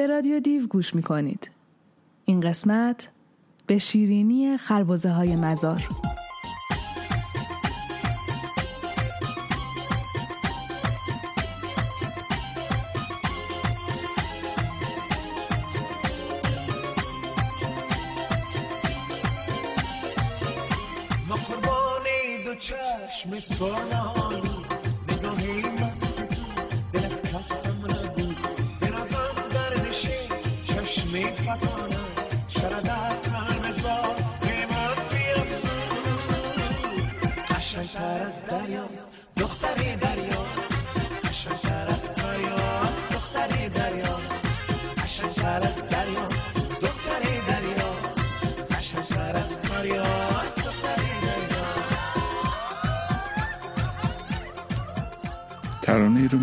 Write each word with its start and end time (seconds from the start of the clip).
به 0.00 0.06
رادیو 0.06 0.40
دیو 0.40 0.66
گوش 0.66 0.94
می 0.94 1.02
کنید. 1.02 1.50
این 2.24 2.40
قسمت 2.40 3.08
به 3.66 3.78
شیرینی 3.78 4.56
خربزه 4.56 5.10
های 5.10 5.36
مزار. 5.36 5.88
چشم 22.60 23.38
سرنالی 23.38 24.19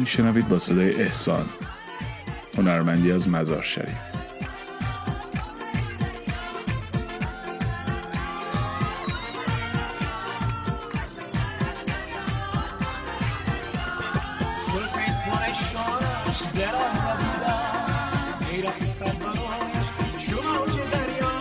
میشنوید 0.08 0.50
با 0.50 0.60
صدای 0.60 1.02
احسان 1.02 1.50
هنرمندی 2.58 3.12
از 3.12 3.30
مزار 3.30 3.62
شریف. 3.62 3.98
موج 20.44 20.80
دریا 20.92 21.32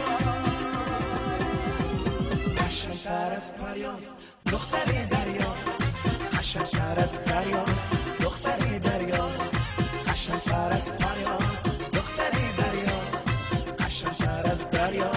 قشنگتر 6.38 6.98
از 6.98 7.24
دریاست 7.24 8.05
دختری 11.92 12.52
دریا 12.58 13.00
از 14.50 14.70
دریا 14.70 15.10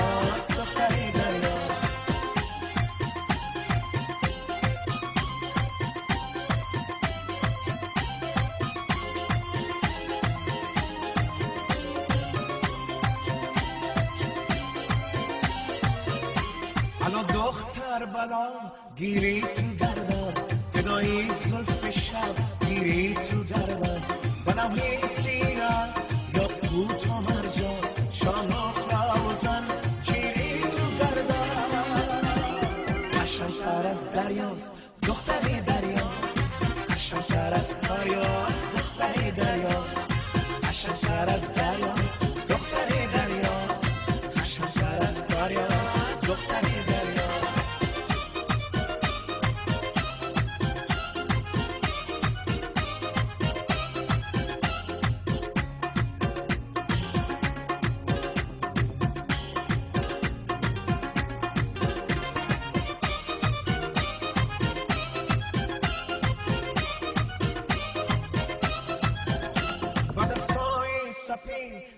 دختر 17.24 18.06
بلا 18.06 18.48
گیری 18.96 19.42
تو 19.42 19.86
گردن 19.86 20.34
فدایی 20.74 21.30
زلف 21.34 21.90
شب 21.90 22.66
گیری 22.68 23.14
تو 23.14 23.44
گردن 23.44 23.69
بناهی 24.60 25.08
سیرا 25.08 25.88
یا 26.36 26.48
قوت 26.48 27.08
و 27.08 27.39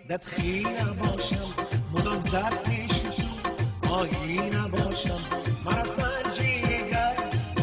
سفین 0.02 0.18
دت 0.18 0.26
خی 0.26 0.64
نباشم 0.64 1.54
مدام 1.94 2.24
در 2.24 2.56
پیش 2.56 3.02
تو 3.82 3.94
آهی 3.94 4.50
نباشم 4.50 5.20
مرا 5.66 5.84
سنجیگر 5.86 7.16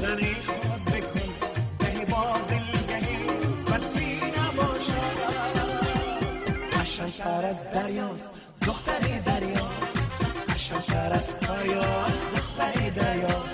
دنی 0.02 0.34
خود 0.46 0.84
بکن. 0.84 1.32
گهی 1.80 2.04
با 2.04 2.38
دل 2.48 2.86
گهی 2.88 3.26
بسی 3.66 4.20
نباشم. 4.20 5.10
قشنگتر 6.72 7.44
از 7.44 7.64
دریاست 7.72 8.32
دختری 8.66 9.18
دریا. 9.20 9.68
قشنگتر 10.48 11.12
از 11.12 11.34
دریاست 11.40 12.30
دختری 12.30 12.90
دریا. 12.90 13.44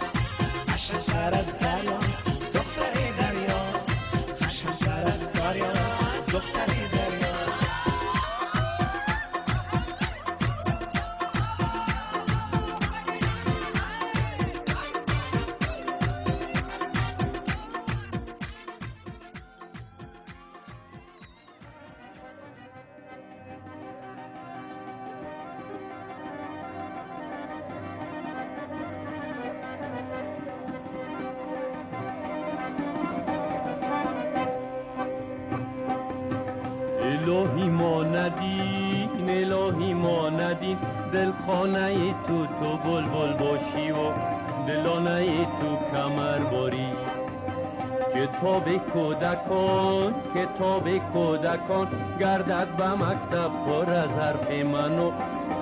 قشنگتر 0.68 1.34
از 1.34 1.58
دریاست 1.58 1.93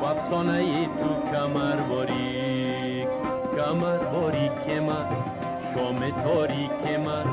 و 0.03 0.05
افسانه 0.05 0.85
تو 0.85 1.31
کمر 1.33 1.77
باری 1.77 3.07
کمر 3.57 3.99
باری 3.99 4.51
که 4.67 4.81
من 4.81 5.07
شام 5.75 6.11
تاریک 6.25 6.99
من 7.07 7.25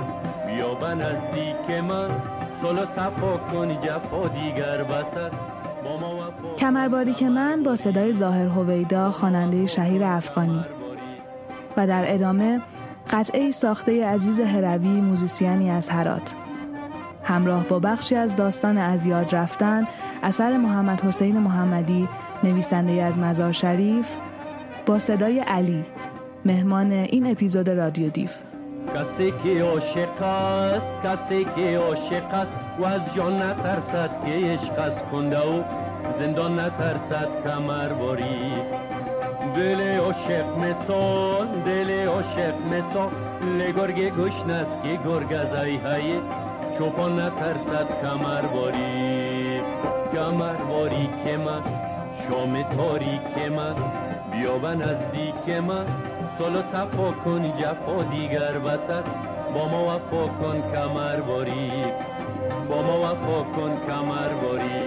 بیا 0.48 0.74
به 0.74 0.88
نزدیک 0.88 1.84
من. 1.84 2.10
صفا 2.96 3.38
کن 3.38 3.82
جفا 3.82 4.28
دیگر 4.28 4.86
کمرباری 6.58 7.14
که 7.14 7.30
من 7.30 7.64
با 7.64 7.76
صدای 7.76 8.14
ظاهر 8.14 8.48
هویدا 8.48 9.12
خواننده 9.12 9.66
شهیر 9.66 10.04
افغانی. 10.04 10.66
و 11.78 11.88
در 11.88 12.14
ادامه 12.14 12.62
قطعه 13.12 13.52
ساخته 13.52 14.06
عزیز 14.06 14.40
هروی 14.40 15.02
موزیسیانی 15.02 15.72
از 15.72 15.90
هرات. 15.90 16.34
همراه 17.24 17.64
با 17.64 17.80
بخشی 17.80 18.16
از 18.16 18.36
داستان 18.36 18.78
از 18.78 19.06
یاد 19.06 19.36
رفتن 19.36 19.88
اثر 20.24 20.58
محمد 20.58 21.02
حسین 21.02 21.40
محمدی 21.40 22.08
نویسنده 22.44 23.04
از 23.04 23.20
مزار 23.20 23.52
شریف 23.52 24.16
با 24.86 25.00
صدای 25.00 25.40
علی 25.40 25.86
مهمان 26.46 26.92
این 26.92 27.32
اپیزود 27.32 27.70
رادیو 27.70 28.10
دیو 28.10 28.30
کسی 28.96 29.34
که 29.44 29.64
عاشق 29.64 30.22
است 30.22 30.86
کسی 31.04 31.46
که 31.56 31.78
عاشق 31.78 32.34
است 32.34 32.52
و 32.80 32.86
از 32.86 33.02
جان 33.16 33.42
نترسد 33.42 34.26
که 34.26 34.32
عشق 34.32 34.80
است 34.80 35.00
کنده 35.12 35.40
و 35.40 35.64
زندان 36.20 36.60
نترسد 36.60 37.44
کمر 37.44 37.94
باری 37.94 38.52
دل 39.56 39.98
عاشق 39.98 40.58
مثال 40.58 41.48
دل 41.66 42.08
عاشق 42.08 42.54
مثال 42.72 43.12
لگرگ 43.60 44.16
گشن 44.16 44.50
است 44.50 44.78
که 44.84 45.00
گرگ 45.06 45.34
از 45.34 45.64
ای 45.66 45.78
های 45.78 46.20
چوپان 46.78 47.20
نترسد 47.20 47.88
کمر 48.02 48.42
باری 48.42 49.62
کمر 50.14 50.54
باری 50.54 51.10
که 51.26 51.38
من 51.38 51.89
شام 52.28 52.64
تاریک 52.78 53.52
من 53.58 53.76
بیا 54.32 54.58
به 54.58 54.76
نزدیک 54.76 55.50
من. 55.68 55.86
سال 56.40 56.64
صفا 56.72 57.12
کن 57.12 57.54
جفا 57.60 58.04
دیگر 58.04 58.60
بس 58.60 59.04
با 59.54 59.68
ما 59.68 59.96
وفا 59.96 60.28
کن 60.28 60.72
کمر 60.72 61.20
باری 61.20 61.72
با 62.70 62.82
ما 62.82 63.00
وفا 63.00 63.44
کن 63.44 63.82
کمر 63.88 64.30
باری 64.34 64.84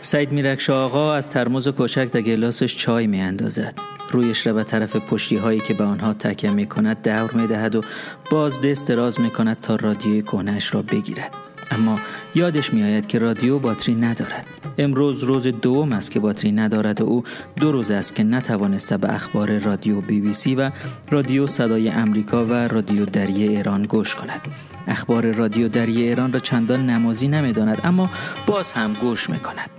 سعید 0.00 0.32
میرکش 0.32 0.70
آقا 0.70 1.14
از 1.14 1.28
ترمز 1.28 1.68
کوچک 1.68 2.04
در 2.04 2.20
گلاسش 2.20 2.76
چای 2.76 3.06
می 3.06 3.20
اندازد. 3.20 3.87
رویش 4.10 4.46
را 4.46 4.52
به 4.52 4.64
طرف 4.64 4.96
پشتی 4.96 5.36
هایی 5.36 5.60
که 5.60 5.74
به 5.74 5.84
آنها 5.84 6.14
تکیه 6.14 6.50
می 6.50 6.66
کند 6.66 7.02
دور 7.02 7.30
می 7.32 7.46
دهد 7.46 7.76
و 7.76 7.82
باز 8.30 8.60
دست 8.60 8.86
دراز 8.86 9.20
می 9.20 9.30
کند 9.30 9.60
تا 9.60 9.76
رادیوی 9.76 10.22
کهنش 10.22 10.74
را 10.74 10.82
بگیرد. 10.82 11.30
اما 11.70 11.98
یادش 12.34 12.74
می 12.74 12.82
آید 12.82 13.06
که 13.06 13.18
رادیو 13.18 13.58
باتری 13.58 13.94
ندارد. 13.94 14.46
امروز 14.78 15.22
روز 15.22 15.46
دوم 15.46 15.92
است 15.92 16.10
که 16.10 16.20
باتری 16.20 16.52
ندارد 16.52 17.00
و 17.00 17.04
او 17.04 17.24
دو 17.56 17.72
روز 17.72 17.90
است 17.90 18.14
که 18.14 18.24
نتوانسته 18.24 18.96
به 18.96 19.14
اخبار 19.14 19.58
رادیو 19.58 20.00
بی 20.00 20.20
بی 20.20 20.32
سی 20.32 20.54
و 20.54 20.70
رادیو 21.10 21.46
صدای 21.46 21.88
امریکا 21.88 22.44
و 22.44 22.52
رادیو 22.52 23.04
دریه 23.04 23.50
ایران 23.50 23.82
گوش 23.82 24.14
کند. 24.14 24.40
اخبار 24.86 25.32
رادیو 25.32 25.68
دریه 25.68 26.08
ایران 26.08 26.32
را 26.32 26.38
چندان 26.38 26.90
نمازی 26.90 27.28
نمی‌داند 27.28 27.80
اما 27.84 28.10
باز 28.46 28.72
هم 28.72 28.92
گوش 28.92 29.30
می 29.30 29.38
کند. 29.38 29.77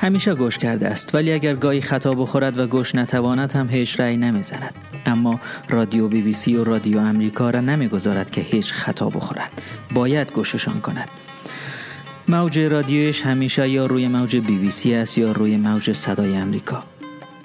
همیشه 0.00 0.34
گوش 0.34 0.58
کرده 0.58 0.88
است. 0.88 1.14
ولی 1.14 1.32
اگر 1.32 1.54
گاهی 1.54 1.80
خطا 1.80 2.12
بخورد 2.12 2.58
و 2.58 2.66
گوش 2.66 2.94
نتواند 2.94 3.52
هم 3.52 3.68
هیچ 3.70 4.00
رأی 4.00 4.16
نمی‌زند. 4.16 4.74
اما 5.06 5.40
رادیو 5.68 6.08
بی 6.08 6.22
بی 6.22 6.32
سی 6.32 6.56
و 6.56 6.64
رادیو 6.64 6.98
امریکا 6.98 7.50
را 7.50 7.60
نمی‌گذارد 7.60 8.30
که 8.30 8.40
هیچ 8.40 8.72
خطا 8.72 9.08
بخورند 9.08 9.50
باید 9.94 10.32
گوششان 10.32 10.80
کند. 10.80 11.08
موج 12.28 12.58
رادیویش 12.58 13.22
همیشه 13.22 13.68
یا 13.68 13.86
روی 13.86 14.08
موج 14.08 14.36
بی 14.36 14.58
بی 14.58 14.70
سی 14.70 14.94
است 14.94 15.18
یا 15.18 15.32
روی 15.32 15.56
موج 15.56 15.92
صدای 15.92 16.36
امریکا 16.36 16.82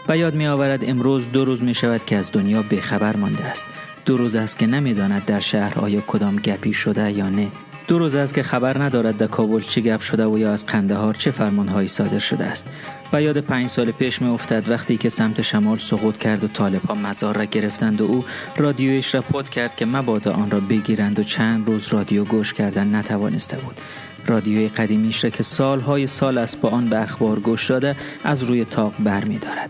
و 0.09 0.17
یاد 0.17 0.33
می 0.33 0.47
آورد 0.47 0.89
امروز 0.89 1.31
دو 1.31 1.45
روز 1.45 1.63
می 1.63 1.73
شود 1.73 2.05
که 2.05 2.17
از 2.17 2.31
دنیا 2.31 2.61
بیخبر 2.61 3.15
مانده 3.15 3.45
است. 3.45 3.65
دو 4.05 4.17
روز 4.17 4.35
است 4.35 4.59
که 4.59 4.67
نمی‌داند 4.67 5.25
در 5.25 5.39
شهر 5.39 5.79
آیا 5.79 6.01
کدام 6.07 6.35
گپی 6.35 6.73
شده 6.73 7.11
یا 7.11 7.29
نه. 7.29 7.51
دو 7.87 7.99
روز 7.99 8.15
است 8.15 8.33
که 8.33 8.43
خبر 8.43 8.83
ندارد 8.83 9.17
در 9.17 9.27
کابل 9.27 9.59
چه 9.59 9.81
گپ 9.81 10.01
شده 10.01 10.25
و 10.25 10.37
یا 10.37 10.53
از 10.53 10.65
قندهار 10.65 11.13
چه 11.13 11.31
فرمانهایی 11.31 11.87
صادر 11.87 12.19
شده 12.19 12.43
است 12.43 12.65
و 13.13 13.21
یاد 13.21 13.37
پنج 13.37 13.69
سال 13.69 13.91
پیش 13.91 14.21
می 14.21 14.29
افتد 14.29 14.69
وقتی 14.69 14.97
که 14.97 15.09
سمت 15.09 15.41
شمال 15.41 15.77
سقوط 15.77 16.17
کرد 16.17 16.43
و 16.43 16.47
طالب 16.47 16.81
ها 16.85 16.95
مزار 16.95 17.37
را 17.37 17.45
گرفتند 17.45 18.01
و 18.01 18.05
او 18.05 18.25
رادیویش 18.57 19.15
را 19.15 19.21
پد 19.21 19.49
کرد 19.49 19.75
که 19.75 19.85
مبادا 19.85 20.33
آن 20.33 20.51
را 20.51 20.59
بگیرند 20.59 21.19
و 21.19 21.23
چند 21.23 21.67
روز 21.67 21.87
رادیو 21.93 22.23
گوش 22.23 22.53
کردن 22.53 22.95
نتوانسته 22.95 23.57
بود 23.57 23.81
رادیوی 24.27 24.67
قدیمیش 24.67 25.23
را 25.23 25.29
که 25.29 25.43
سالهای 25.43 26.07
سال 26.07 26.37
است 26.37 26.61
با 26.61 26.69
آن 26.69 26.85
به 26.85 27.01
اخبار 27.01 27.39
گوش 27.39 27.69
داده 27.69 27.95
از 28.23 28.43
روی 28.43 28.65
تاق 28.65 28.93
بر 28.99 29.23
می 29.23 29.39
دارد. 29.39 29.69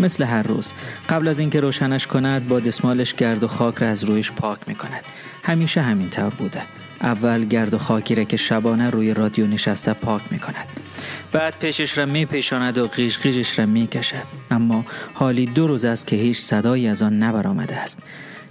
مثل 0.00 0.24
هر 0.24 0.42
روز 0.42 0.72
قبل 1.08 1.28
از 1.28 1.38
اینکه 1.38 1.60
روشنش 1.60 2.06
کند 2.06 2.48
با 2.48 2.60
دستمالش 2.60 3.14
گرد 3.14 3.44
و 3.44 3.48
خاک 3.48 3.78
را 3.78 3.88
از 3.88 4.04
رویش 4.04 4.32
پاک 4.32 4.58
می 4.66 4.74
کند 4.74 5.04
همیشه 5.42 5.82
همین 5.82 6.10
طور 6.10 6.30
بوده 6.30 6.62
اول 7.00 7.44
گرد 7.44 7.74
و 7.74 7.78
خاکی 7.78 8.14
را 8.14 8.24
که 8.24 8.36
شبانه 8.36 8.90
روی 8.90 9.14
رادیو 9.14 9.46
نشسته 9.46 9.92
پاک 9.92 10.22
می 10.30 10.38
کند. 10.38 10.66
بعد 11.32 11.54
پیشش 11.60 11.98
را 11.98 12.06
می 12.06 12.24
پیشاند 12.24 12.78
و 12.78 12.86
غیش 12.86 13.18
غیشش 13.18 13.58
را 13.58 13.66
می 13.66 13.86
کشد. 13.86 14.26
اما 14.50 14.84
حالی 15.14 15.46
دو 15.46 15.66
روز 15.66 15.84
است 15.84 16.06
که 16.06 16.16
هیچ 16.16 16.40
صدایی 16.40 16.88
از 16.88 17.02
آن 17.02 17.22
نبرآمده 17.22 17.76
است. 17.76 17.98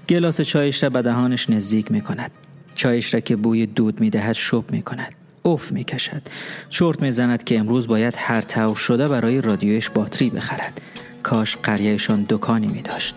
گلاس 0.10 0.42
چایش 0.42 0.84
را 0.84 0.90
به 0.90 1.02
دهانش 1.02 1.50
نزدیک 1.50 1.92
می 1.92 2.02
کند. 2.02 2.32
چایش 2.76 3.14
را 3.14 3.20
که 3.20 3.36
بوی 3.36 3.66
دود 3.66 4.00
می 4.00 4.10
دهد 4.10 4.34
شب 4.34 4.72
می 4.72 4.82
کند. 4.82 5.16
اوف 5.44 5.72
می 5.72 5.84
کشد. 5.84 6.22
چرت 6.70 7.02
می 7.02 7.12
زند 7.12 7.44
که 7.44 7.60
امروز 7.60 7.88
باید 7.88 8.16
هر 8.18 8.42
تاو 8.42 8.76
شده 8.76 9.08
برای 9.08 9.42
رادیویش 9.42 9.90
باتری 9.90 10.30
بخرد. 10.30 10.82
کاش 11.24 11.58
قریهشان 11.58 12.26
دکانی 12.30 12.68
می 12.68 12.82
داشت. 12.82 13.16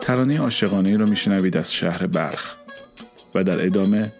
ترانه 0.00 0.40
عاشقانه 0.40 0.96
رو 0.96 1.06
میشنوید 1.06 1.56
از 1.56 1.72
شهر 1.72 2.06
بلخ 2.06 2.54
و 3.34 3.44
در 3.44 3.66
ادامه 3.66 4.12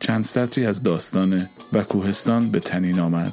چند 0.00 0.24
سطری 0.24 0.66
از 0.66 0.82
داستان 0.82 1.48
و 1.72 1.82
کوهستان 1.82 2.50
به 2.50 2.60
تنین 2.60 3.00
آمد. 3.00 3.32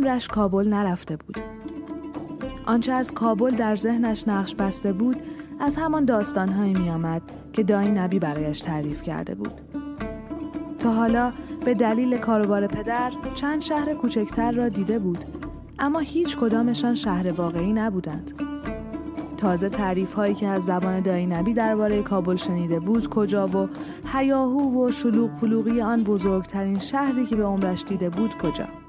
عمرش 0.00 0.28
کابل 0.28 0.68
نرفته 0.68 1.16
بود. 1.16 1.36
آنچه 2.66 2.92
از 2.92 3.12
کابل 3.12 3.50
در 3.50 3.76
ذهنش 3.76 4.28
نقش 4.28 4.54
بسته 4.54 4.92
بود 4.92 5.16
از 5.60 5.76
همان 5.76 6.04
داستانهایی 6.04 6.74
می 6.74 6.90
آمد 6.90 7.22
که 7.52 7.62
دایی 7.62 7.90
نبی 7.90 8.18
برایش 8.18 8.60
تعریف 8.60 9.02
کرده 9.02 9.34
بود. 9.34 9.60
تا 10.78 10.92
حالا 10.92 11.32
به 11.64 11.74
دلیل 11.74 12.18
کاروبار 12.18 12.66
پدر 12.66 13.12
چند 13.34 13.62
شهر 13.62 13.94
کوچکتر 13.94 14.52
را 14.52 14.68
دیده 14.68 14.98
بود 14.98 15.24
اما 15.78 15.98
هیچ 15.98 16.36
کدامشان 16.36 16.94
شهر 16.94 17.32
واقعی 17.32 17.72
نبودند. 17.72 18.32
تازه 19.36 19.68
تعریف 19.68 20.12
هایی 20.12 20.34
که 20.34 20.46
از 20.46 20.64
زبان 20.64 21.00
دایی 21.00 21.26
نبی 21.26 21.54
درباره 21.54 22.02
کابل 22.02 22.36
شنیده 22.36 22.80
بود 22.80 23.08
کجا 23.08 23.46
و 23.46 23.68
هیاهو 24.12 24.86
و 24.86 24.90
شلوغ 24.90 25.30
پلوغی 25.30 25.80
آن 25.80 26.04
بزرگترین 26.04 26.78
شهری 26.78 27.26
که 27.26 27.36
به 27.36 27.44
عمرش 27.44 27.84
دیده 27.84 28.10
بود 28.10 28.34
کجا 28.38 28.79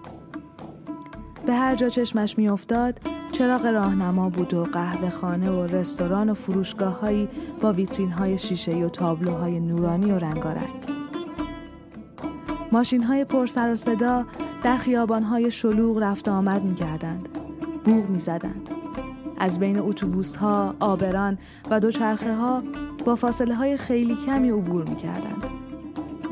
به 1.45 1.53
هر 1.53 1.75
جا 1.75 1.89
چشمش 1.89 2.37
میافتاد 2.37 2.99
چراغ 3.31 3.65
راهنما 3.65 4.29
بود 4.29 4.53
و 4.53 4.63
قهوه 4.63 5.09
خانه 5.09 5.51
و 5.51 5.61
رستوران 5.61 6.29
و 6.29 6.33
فروشگاه 6.33 6.99
هایی 6.99 7.29
با 7.61 7.73
ویترین 7.73 8.11
های 8.11 8.39
شیشه 8.39 8.71
و 8.71 8.89
تابلوهای 8.89 9.59
نورانی 9.59 10.11
و 10.11 10.19
رنگارنگ 10.19 10.91
ماشین 12.71 13.03
های 13.03 13.25
پر 13.25 13.45
سر 13.45 13.73
و 13.73 13.75
صدا 13.75 14.25
در 14.63 14.77
خیابان 14.77 15.23
های 15.23 15.51
شلوغ 15.51 15.97
رفت 15.97 16.27
آمد 16.27 16.63
می 16.63 16.75
کردند. 16.75 17.29
بوغ 17.85 18.09
می 18.09 18.19
زدند. 18.19 18.69
از 19.39 19.59
بین 19.59 19.79
اتوبوس 19.79 20.35
ها، 20.35 20.75
آبران 20.79 21.37
و 21.69 21.79
دوچرخه 21.79 22.35
ها 22.35 22.63
با 23.05 23.15
فاصله 23.15 23.55
های 23.55 23.77
خیلی 23.77 24.15
کمی 24.15 24.49
عبور 24.49 24.89
می 24.89 24.95
کردند. 24.95 25.45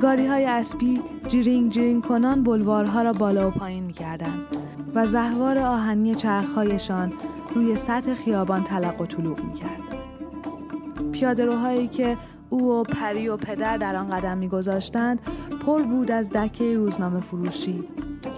گاری 0.02 0.26
های 0.26 0.46
اسبی 0.46 1.02
جیرینگ 1.28 1.72
جیرینگ 1.72 2.04
کنان 2.04 2.44
بلوارها 2.44 3.02
را 3.02 3.14
بالا 3.14 3.48
و 3.48 3.52
پایین 3.52 3.84
می 3.84 3.94
کردند 3.94 4.69
و 4.96 5.06
زهوار 5.06 5.58
آهنی 5.58 6.16
چرخهایشان 6.16 7.14
روی 7.56 7.76
سطح 7.76 8.16
خیابان 8.16 8.64
تلق 8.64 9.02
و 9.02 9.06
طلوق 9.06 9.40
می 9.40 9.54
کرد. 9.54 9.82
پیاده 11.12 11.88
که 11.88 12.18
او 12.50 12.72
و 12.72 12.84
پری 12.84 13.28
و 13.28 13.38
پدر 13.38 13.78
در 13.78 13.96
آن 13.96 14.10
قدم 14.10 14.38
میگذاشتند 14.38 15.22
پر 15.66 15.84
بود 15.84 16.12
از 16.12 16.30
دکه 16.30 16.76
روزنامه 16.76 17.20
فروشی 17.20 17.84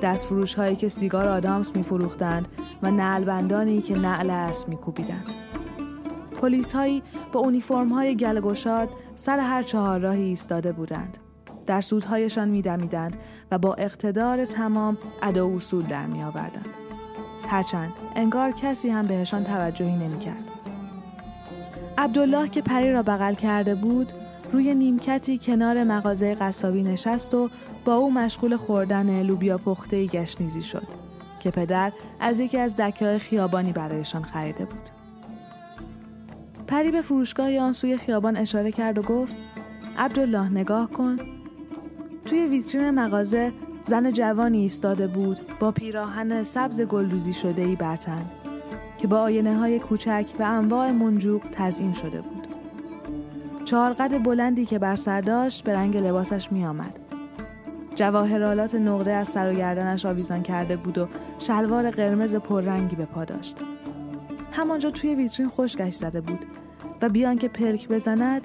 دست 0.02 0.26
فروش 0.26 0.56
که 0.56 0.90
سیگار 0.90 1.28
آدامس 1.28 1.76
می 1.76 1.84
فروختند 1.84 2.48
و 2.84 2.92
نعلبندانی 2.92 3.82
که 3.82 4.00
نعل 4.00 4.30
اسب 4.30 4.70
می 4.70 4.76
کوبیدند. 4.76 5.30
پلیس 6.42 6.76
هایی 6.76 7.04
با 7.32 7.40
اونیفرم 7.40 7.90
های 7.90 8.16
گلگشاد 8.16 8.90
سر 9.16 9.40
هر 9.40 9.64
چهار 9.64 10.00
راهی 10.00 10.24
ایستاده 10.24 10.72
بودند. 10.72 11.18
در 11.68 11.82
سودهایشان 11.82 12.48
میدمیدند 12.48 13.16
و 13.52 13.58
با 13.58 13.74
اقتدار 13.74 14.46
تمام 14.46 14.98
ادا 15.22 15.50
و 15.50 15.56
اصول 15.56 15.86
در 15.86 16.06
می 16.06 16.24
آوردند. 16.24 16.66
هرچند 17.48 17.94
انگار 18.16 18.52
کسی 18.52 18.90
هم 18.90 19.08
بهشان 19.08 19.44
توجهی 19.44 19.96
نمی 19.96 20.20
کرد. 20.20 20.44
عبدالله 21.98 22.48
که 22.50 22.62
پری 22.62 22.94
را 22.94 23.04
بغل 23.04 23.34
کرده 23.34 23.76
بود 23.76 24.12
روی 24.54 24.76
نیمکتی 24.76 25.38
کنار 25.38 25.84
مغازه 25.84 26.36
قصابی 26.36 26.84
نشست 26.84 27.34
و 27.34 27.50
با 27.86 27.96
او 27.96 28.14
مشغول 28.14 28.58
خوردن 28.58 29.24
لوبیا 29.24 29.58
پخته 29.58 30.06
گشنیزی 30.06 30.62
شد 30.62 30.88
که 31.40 31.52
پدر 31.52 31.92
از 32.20 32.40
یکی 32.40 32.58
از 32.58 32.76
دکه 32.76 33.18
خیابانی 33.18 33.72
برایشان 33.72 34.24
خریده 34.24 34.66
بود. 34.66 34.90
پری 36.68 36.92
به 36.92 37.02
فروشگاه 37.02 37.58
آن 37.58 37.74
سوی 37.74 37.98
خیابان 37.98 38.38
اشاره 38.38 38.72
کرد 38.72 38.98
و 38.98 39.02
گفت 39.02 39.38
عبدالله 39.98 40.50
نگاه 40.50 40.90
کن 40.90 41.18
توی 42.32 42.48
ویترین 42.48 42.92
مغازه 42.92 43.52
زن 43.86 44.12
جوانی 44.12 44.58
ایستاده 44.58 45.08
بود 45.08 45.38
با 45.60 45.72
پیراهن 45.72 46.44
سبز 46.44 46.82
گلدوزی 46.82 47.34
شده 47.34 47.62
ای 47.62 47.76
برتن 47.76 48.26
که 48.98 49.08
با 49.08 49.20
آینه 49.20 49.58
های 49.58 49.80
کوچک 49.80 50.26
و 50.40 50.44
انواع 50.44 50.92
منجوق 50.92 51.42
تزئین 51.52 51.94
شده 51.94 52.22
بود. 52.22 52.48
چهارقد 53.66 54.24
بلندی 54.24 54.66
که 54.66 54.80
بر 54.80 54.96
سر 54.96 55.22
داشت 55.22 55.64
به 55.64 55.74
رنگ 55.74 55.98
لباسش 55.98 56.52
می 56.52 56.66
آمد. 56.66 57.00
جواهرالات 57.96 58.76
نقره 58.76 59.12
از 59.12 59.28
سر 59.28 59.52
و 59.52 59.56
گردنش 59.56 60.06
آویزان 60.06 60.44
کرده 60.44 60.76
بود 60.76 60.98
و 60.98 61.08
شلوار 61.40 61.92
قرمز 61.92 62.36
پررنگی 62.36 62.96
به 62.96 63.06
پا 63.06 63.26
داشت. 63.26 63.58
همانجا 64.52 64.92
توی 64.92 65.16
ویترین 65.16 65.50
خشکش 65.50 65.94
زده 65.94 66.22
بود 66.22 66.46
و 67.02 67.10
بیان 67.10 67.38
که 67.38 67.48
پلک 67.48 67.88
بزند 67.88 68.42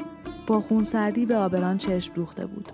با 0.46 0.60
خون 0.60 0.84
سردی 0.84 1.26
به 1.26 1.36
آبران 1.36 1.78
چشم 1.78 2.14
دوخته 2.14 2.46
بود. 2.46 2.72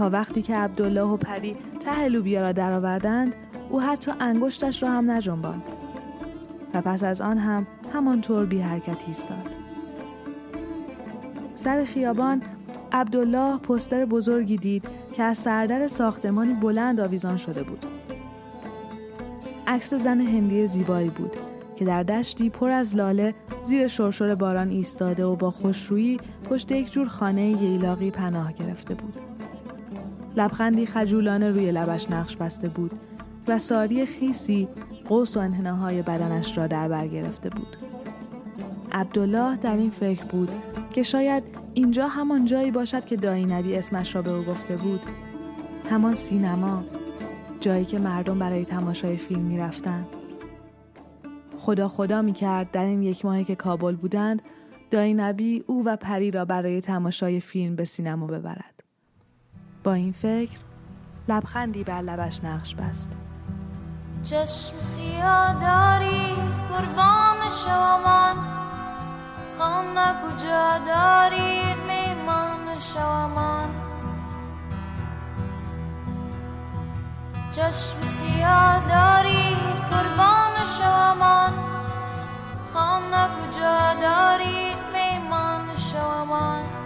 تا 0.00 0.10
وقتی 0.10 0.42
که 0.42 0.56
عبدالله 0.56 1.02
و 1.02 1.16
پری 1.16 1.56
ته 1.80 2.08
لوبیا 2.08 2.40
را 2.40 2.52
درآوردند 2.52 3.34
او 3.70 3.80
حتی 3.80 4.12
انگشتش 4.20 4.82
را 4.82 4.90
هم 4.90 5.10
نجنباند 5.10 5.62
و 6.74 6.80
پس 6.80 7.04
از 7.04 7.20
آن 7.20 7.38
هم 7.38 7.66
همانطور 7.94 8.46
بی 8.46 8.60
حرکت 8.60 8.96
ایستاد. 9.06 9.46
سر 11.54 11.84
خیابان 11.84 12.42
عبدالله 12.92 13.58
پستر 13.58 14.04
بزرگی 14.04 14.56
دید 14.56 14.84
که 15.12 15.22
از 15.22 15.38
سردر 15.38 15.88
ساختمانی 15.88 16.52
بلند 16.52 17.00
آویزان 17.00 17.36
شده 17.36 17.62
بود. 17.62 17.86
عکس 19.66 19.94
زن 19.94 20.20
هندی 20.20 20.66
زیبایی 20.66 21.08
بود 21.08 21.36
که 21.76 21.84
در 21.84 22.02
دشتی 22.02 22.50
پر 22.50 22.70
از 22.70 22.96
لاله 22.96 23.34
زیر 23.62 23.86
شرشر 23.86 24.34
باران 24.34 24.68
ایستاده 24.68 25.24
و 25.24 25.36
با 25.36 25.50
خوشرویی 25.50 26.20
پشت 26.50 26.72
یک 26.72 26.92
جور 26.92 27.08
خانه 27.08 27.42
ییلاقی 27.42 28.10
پناه 28.10 28.52
گرفته 28.52 28.94
بود. 28.94 29.29
لبخندی 30.36 30.86
خجولانه 30.86 31.50
روی 31.50 31.72
لبش 31.72 32.10
نقش 32.10 32.36
بسته 32.36 32.68
بود 32.68 32.92
و 33.48 33.58
ساری 33.58 34.06
خیسی 34.06 34.68
قوس 35.04 35.36
و 35.36 35.40
انحناهای 35.40 36.02
بدنش 36.02 36.58
را 36.58 36.66
در 36.66 36.88
بر 36.88 37.06
گرفته 37.06 37.50
بود. 37.50 37.76
عبدالله 38.92 39.56
در 39.56 39.76
این 39.76 39.90
فکر 39.90 40.24
بود 40.24 40.50
که 40.92 41.02
شاید 41.02 41.42
اینجا 41.74 42.08
همان 42.08 42.44
جایی 42.44 42.70
باشد 42.70 43.04
که 43.04 43.16
دایی 43.16 43.46
نبی 43.46 43.76
اسمش 43.76 44.14
را 44.14 44.22
به 44.22 44.30
او 44.30 44.42
گفته 44.42 44.76
بود 44.76 45.00
همان 45.90 46.14
سینما 46.14 46.84
جایی 47.60 47.84
که 47.84 47.98
مردم 47.98 48.38
برای 48.38 48.64
تماشای 48.64 49.16
فیلم 49.16 49.42
می 49.42 49.58
رفتن. 49.58 50.06
خدا 51.58 51.88
خدا 51.88 52.22
می 52.22 52.32
کرد 52.32 52.70
در 52.70 52.84
این 52.84 53.02
یک 53.02 53.24
ماهی 53.24 53.44
که 53.44 53.54
کابل 53.54 53.96
بودند 53.96 54.42
دایی 54.90 55.14
نبی 55.14 55.64
او 55.66 55.84
و 55.84 55.96
پری 55.96 56.30
را 56.30 56.44
برای 56.44 56.80
تماشای 56.80 57.40
فیلم 57.40 57.76
به 57.76 57.84
سینما 57.84 58.26
ببرد. 58.26 58.79
با 59.84 59.92
این 59.92 60.12
فکر 60.12 60.58
لبخندی 61.28 61.84
بر 61.84 62.00
لبش 62.00 62.44
نقش 62.44 62.74
بست. 62.74 63.10
چشم 64.22 64.80
سیاه 64.80 65.52
داری 65.60 66.34
قربان 66.68 67.50
شوامان 67.64 68.36
خانه 69.58 70.14
کجا 70.22 70.78
دارید 70.78 71.76
میمان 71.88 72.78
شوامان 72.78 73.68
چشم 77.52 78.00
سیاه 78.04 78.80
دارید 78.88 79.76
قربان 79.90 80.66
شوامان 80.78 81.52
خانه 82.74 83.28
کجا 83.28 83.94
دارید 84.02 84.76
میمان 84.92 85.76
شوامان 85.76 86.79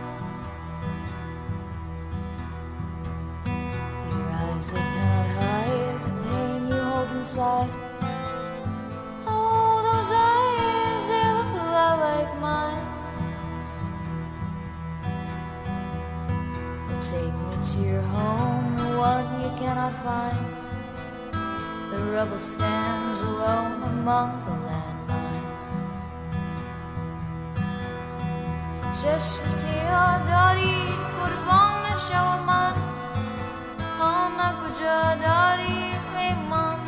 inside 7.24 7.70
Oh, 9.26 9.74
those 9.88 10.12
eyes, 10.12 11.04
they 11.12 11.28
look 11.38 11.52
a 11.64 11.68
lot 11.78 11.96
like 12.08 12.32
mine 12.42 12.86
Take 17.10 17.34
me 17.48 17.56
to 17.72 17.80
your 17.92 18.02
home, 18.02 18.76
the 18.78 18.90
one 19.00 19.28
you 19.42 19.50
cannot 19.58 19.94
find. 20.06 20.54
The 21.92 22.00
rebel 22.14 22.38
stands 22.38 23.20
alone 23.22 23.82
among 23.94 24.30
the 24.46 24.56
landmines. 24.68 25.76
چشم 29.00 29.46
سیاه 29.48 30.26
داری 30.28 30.80
قربان 31.20 31.84
شومان 32.08 32.74
خانه 33.98 34.50
کجا 34.62 35.16
داری 35.26 35.80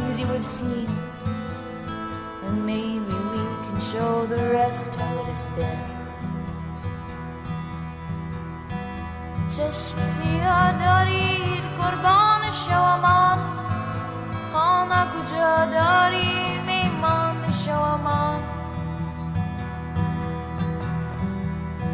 things 0.00 0.20
you 0.20 0.26
have 0.26 0.44
seen. 0.44 0.88
And 2.46 2.66
maybe 2.66 3.16
we 3.34 3.42
can 3.66 3.80
show 3.80 4.26
the 4.26 4.42
rest 4.52 4.94
how 4.94 5.20
it 5.20 5.26
has 5.32 5.46
been. 5.56 6.00
چشم 9.56 10.02
سیاه 10.02 10.72
دارید 10.72 11.64
قربان 11.78 12.50
شوامان 12.50 13.38
خانه 14.52 15.02
کجا 15.12 15.64
دارید 15.64 16.60
میمان 16.66 17.52
شوامان 17.64 18.40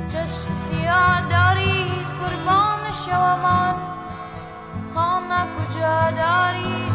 چشم 0.08 0.54
سیاه 0.54 1.20
دارید 1.30 2.06
قربان 2.20 2.92
شوامان 3.06 3.75
خانه 4.94 5.42
کجا 5.56 6.10
دارید 6.10 6.85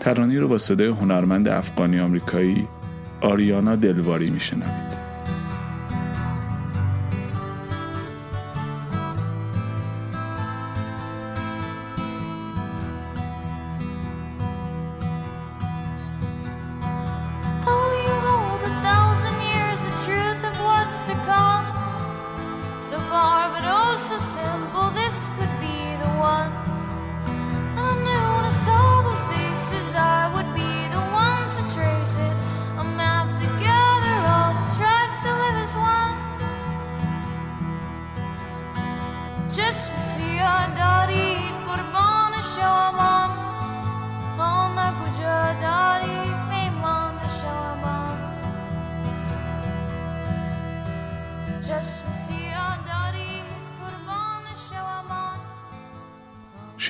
ترانی 0.00 0.38
رو 0.38 0.48
با 0.48 0.58
صدای 0.58 0.88
هنرمند 0.88 1.48
افغانی 1.48 2.00
آمریکایی 2.00 2.68
آریانا 3.20 3.76
دلواری 3.76 4.30
میشنوید. 4.30 4.89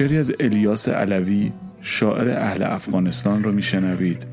شعری 0.01 0.19
از 0.19 0.33
الیاس 0.41 0.89
علوی 0.89 1.53
شاعر 1.81 2.29
اهل 2.29 2.63
افغانستان 2.63 3.45
رو 3.45 3.53
میشنوید. 3.53 4.27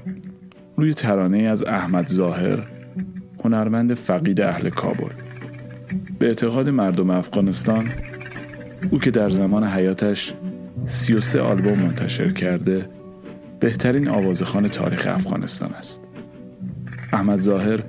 روی 0.78 0.94
ترانه 0.94 1.38
از 1.38 1.64
احمد 1.64 2.08
ظاهر 2.10 2.68
هنرمند 3.44 3.94
فقید 3.94 4.42
اهل 4.42 4.70
کابل. 4.70 5.14
به 6.20 6.28
اعتقاد 6.28 6.70
مردم 6.70 7.10
افغانستان 7.10 7.92
او 8.92 9.00
که 9.00 9.12
در 9.12 9.30
زمان 9.30 9.64
حیاتش 9.64 10.34
33 10.86 11.42
آلبوم 11.42 11.80
منتشر 11.80 12.30
کرده 12.30 12.90
بهترین 13.60 14.10
آوازخان 14.10 14.68
تاریخ 14.68 15.08
افغانستان 15.10 15.74
است. 15.74 16.08
احمد 17.14 17.40
ظاهر 17.40 17.84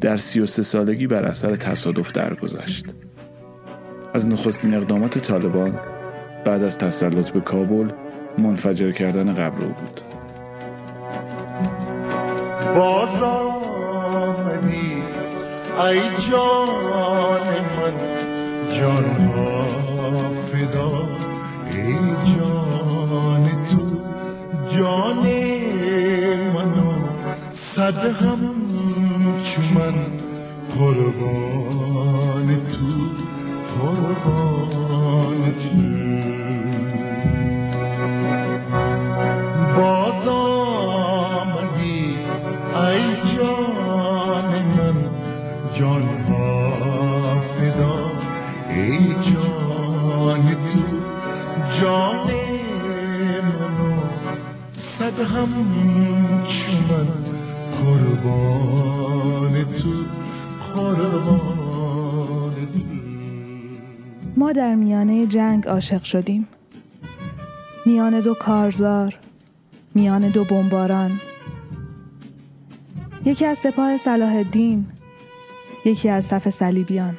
در 0.00 0.16
33 0.16 0.62
سالگی 0.62 1.06
بر 1.06 1.24
اثر 1.24 1.56
تصادف 1.56 2.12
درگذشت. 2.12 2.86
از 4.14 4.28
نخستین 4.28 4.74
اقدامات 4.74 5.18
طالبان 5.18 5.80
بعد 6.44 6.62
از 6.62 6.78
تسلط 6.78 7.30
به 7.30 7.40
کابل 7.40 7.90
منفجر 8.38 8.90
کردن 8.90 9.32
قبر 9.34 9.64
او 9.64 9.72
بود. 9.72 10.00
باز 12.76 13.22
آمدی 13.22 15.02
ای 15.78 16.00
جان 16.30 17.48
من 17.76 17.96
جان 18.80 19.14
فدا 20.52 21.08
ای 21.70 21.94
جان 22.36 23.50
تو 23.70 23.84
جان 24.76 25.26
منو 26.54 26.92
صد 27.76 28.04
هم 28.04 28.40
چو 29.54 29.62
من 29.74 29.94
قربان 30.78 32.48
تو 32.72 32.88
قربان 33.78 35.42
تو. 35.52 35.91
هم 55.24 55.52
چو 56.46 56.72
من 56.72 57.08
قربان 57.84 59.54
تو. 59.64 60.04
قربان 60.74 62.56
ما 64.36 64.52
در 64.52 64.74
میانه 64.74 65.26
جنگ 65.26 65.68
عاشق 65.68 66.02
شدیم. 66.02 66.48
میان 67.86 68.20
دو 68.20 68.34
کارزار 68.34 69.18
میان 69.94 70.28
دو 70.28 70.44
بمباران. 70.44 71.20
یکی 73.24 73.46
از 73.46 73.58
سپاه 73.58 73.96
صلاح 73.96 74.34
الدین 74.36 74.86
یکی 75.84 76.08
از 76.08 76.24
صف 76.24 76.50
صلیبیان. 76.50 77.18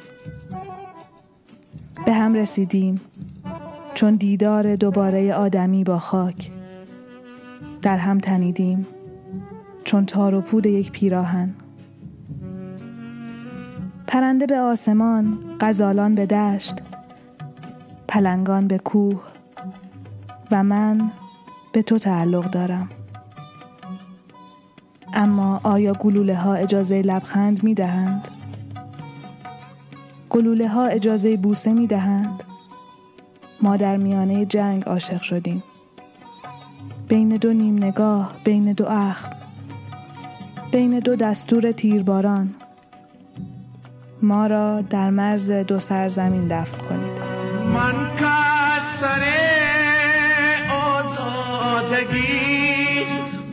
به 2.06 2.12
هم 2.12 2.34
رسیدیم 2.34 3.00
چون 3.94 4.14
دیدار 4.14 4.76
دوباره 4.76 5.34
آدمی 5.34 5.84
با 5.84 5.98
خاک. 5.98 6.50
در 7.84 7.98
هم 7.98 8.18
تنیدیم 8.18 8.86
چون 9.84 10.06
تار 10.06 10.34
و 10.34 10.40
پود 10.40 10.66
یک 10.66 10.92
پیراهن 10.92 11.54
پرنده 14.06 14.46
به 14.46 14.60
آسمان 14.60 15.38
غزالان 15.60 16.14
به 16.14 16.26
دشت 16.26 16.74
پلنگان 18.08 18.68
به 18.68 18.78
کوه 18.78 19.22
و 20.50 20.62
من 20.62 21.10
به 21.72 21.82
تو 21.82 21.98
تعلق 21.98 22.50
دارم 22.50 22.88
اما 25.14 25.60
آیا 25.62 25.92
گلوله 25.92 26.36
ها 26.36 26.54
اجازه 26.54 27.02
لبخند 27.02 27.64
می 27.64 27.74
دهند؟ 27.74 28.28
گلوله 30.30 30.68
ها 30.68 30.86
اجازه 30.86 31.36
بوسه 31.36 31.72
می 31.72 31.86
دهند؟ 31.86 32.42
ما 33.62 33.76
در 33.76 33.96
میانه 33.96 34.46
جنگ 34.46 34.84
عاشق 34.84 35.22
شدیم 35.22 35.62
بین 37.14 37.36
دو 37.36 37.52
نیم 37.52 37.76
نگاه 37.76 38.32
بین 38.44 38.72
دو 38.72 38.88
اخم 38.88 39.30
بین 40.72 40.98
دو 40.98 41.16
دستور 41.16 41.72
تیرباران. 41.72 42.54
ما 44.22 44.46
را 44.46 44.80
در 44.80 45.10
مرز 45.10 45.50
دو 45.50 45.78
سرزمین 45.78 46.48
دفن 46.48 46.78
کنید. 46.78 47.20
من 47.74 48.16
کسر 48.16 49.24
آزادگی 50.70 52.24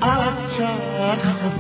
از 0.02 0.34
چرخ 0.58 1.52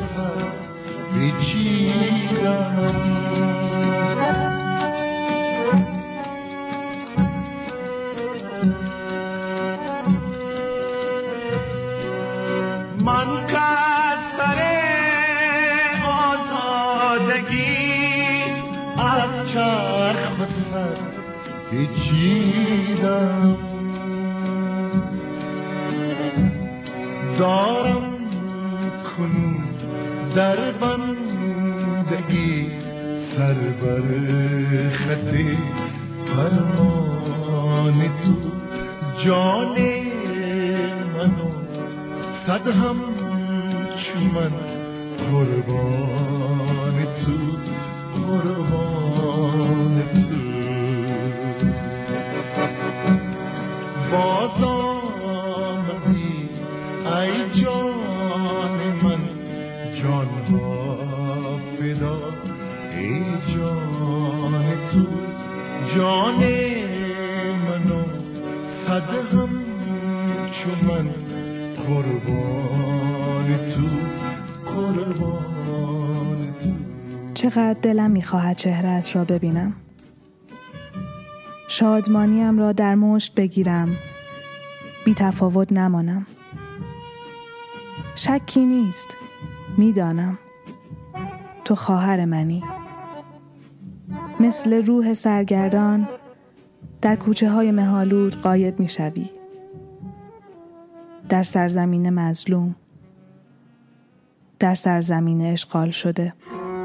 پیچیدم 21.95 23.57
دارم 27.39 28.03
کنون 29.17 29.55
در 30.35 30.71
بندگی 30.71 32.67
سر 33.37 33.53
بر 33.53 34.07
خط 34.89 35.35
فرمان 36.27 37.99
تو 38.23 38.35
جان 39.25 39.77
منو 41.17 41.51
صد 42.47 42.67
هم 42.67 42.97
چو 44.03 44.19
من 44.19 44.51
قربان 45.31 47.05
تو 47.25 47.35
قربان 48.27 50.03
تو. 50.13 50.50
باز 54.11 54.63
آمدی 54.63 56.49
ای 57.05 57.63
جان 57.63 58.77
من 59.03 59.21
جان 60.03 60.27
ها 60.27 61.57
فدا 61.79 62.17
ای 62.97 63.19
جان 63.55 64.63
تو 64.91 65.05
جان 65.95 66.41
منو 67.65 68.03
صد 68.87 69.09
هم 69.33 69.49
چو 70.57 70.69
من 70.87 71.07
قربان 71.87 73.49
تو 73.71 73.87
قربان 74.71 76.53
تو. 76.63 76.71
چقدر 77.33 77.77
دلم 77.81 78.11
می‌خواهد 78.11 78.55
چهرهت 78.55 79.15
را 79.15 79.23
ببینم. 79.23 79.73
شادمانیم 81.71 82.59
را 82.59 82.71
در 82.71 82.95
مشت 82.95 83.35
بگیرم. 83.35 83.97
بی 85.05 85.13
تفاوت 85.13 85.71
نمانم. 85.73 86.27
شکی 88.15 88.65
نیست. 88.65 89.07
می‌دانم. 89.77 90.37
تو 91.65 91.75
خواهر 91.75 92.25
منی. 92.25 92.63
مثل 94.39 94.85
روح 94.85 95.13
سرگردان 95.13 96.07
در 97.01 97.15
کوچه 97.15 97.49
های 97.49 97.71
مهالود 97.71 98.41
قایب 98.41 98.79
می‌شوی. 98.79 99.29
در 101.29 101.43
سرزمین 101.43 102.09
مظلوم. 102.09 102.75
در 104.59 104.75
سرزمین 104.75 105.41
اشغال 105.41 105.89
شده. 105.89 106.33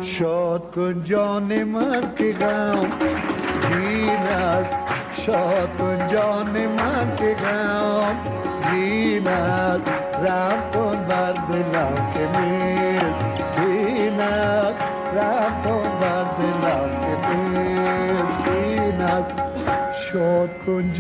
شاد 0.01 0.70
کن 0.75 1.05
جان 1.05 1.64
من 1.64 2.14
که 2.18 2.33
غم. 2.33 3.36
گیرد 3.68 4.74
شاد 5.12 5.68
کن 5.79 6.07
جان 6.07 6.66
من 6.66 7.16
که 7.16 7.35
غم 7.35 8.16
گیرد 8.70 9.81
رم 10.22 10.70
کن 10.74 11.05
بر 11.09 11.33
دلم 11.33 12.12
که 12.14 12.29
میل 12.38 13.12
بیند 13.57 14.74
رم 15.16 15.62
کن 15.64 15.98
بر 16.00 16.24
دلم 16.38 16.90
که 17.00 17.14
میل 17.29 18.26
بیند 18.44 19.26
شاد 19.92 20.50
کن 20.66 20.92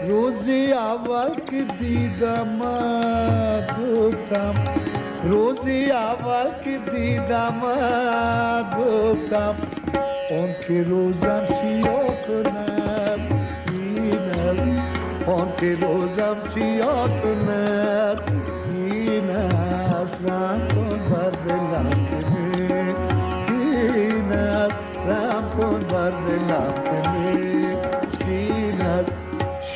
روزی 0.08 0.72
اول 0.74 1.36
که 1.52 1.64
دیدم 1.80 2.60
گفتم 3.80 4.54
روزی 5.24 5.92
اول 5.92 6.50
که 6.64 6.80
دیدم 6.92 7.62
گفتم 8.78 9.56
اون 10.30 10.50
که 10.68 10.84
روزم 10.84 11.46
سیاه 11.46 12.16
کند 12.28 13.20
این 13.72 14.14
است 14.14 15.28
اون 15.28 15.48
که 15.60 15.76
روزم 15.82 16.38
سیاه 16.50 17.10
کند 17.22 18.22
این 18.76 19.30
است 19.30 20.16
رم 20.26 20.68
کن 20.68 21.00
بر 21.10 21.32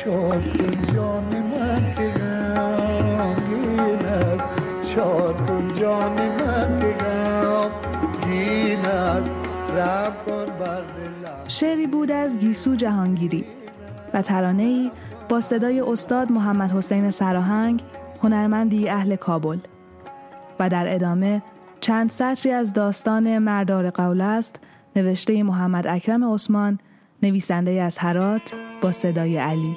شاد 0.04 0.58
کن 0.58 0.94
جان 0.94 1.42
من 1.50 1.82
کن 5.46 5.74
جان 5.74 6.12
من 8.76 9.22
رم 9.76 10.12
کن 10.26 10.46
شعری 11.48 11.86
بود 11.86 12.10
از 12.12 12.38
گیسو 12.38 12.74
جهانگیری 12.74 13.44
و 14.14 14.22
ترانه 14.22 14.62
ای 14.62 14.90
با 15.28 15.40
صدای 15.40 15.80
استاد 15.80 16.32
محمد 16.32 16.72
حسین 16.72 17.10
سراهنگ 17.10 17.82
هنرمندی 18.22 18.88
اهل 18.88 19.16
کابل 19.16 19.58
و 20.60 20.68
در 20.68 20.94
ادامه 20.94 21.42
چند 21.80 22.10
سطری 22.10 22.52
از 22.52 22.72
داستان 22.72 23.38
مردار 23.38 23.90
قول 23.90 24.20
است 24.20 24.60
نوشته 24.96 25.42
محمد 25.42 25.86
اکرم 25.86 26.24
عثمان 26.24 26.78
نویسنده 27.22 27.70
از 27.70 27.98
هرات 27.98 28.54
با 28.80 28.92
صدای 28.92 29.36
علی. 29.36 29.76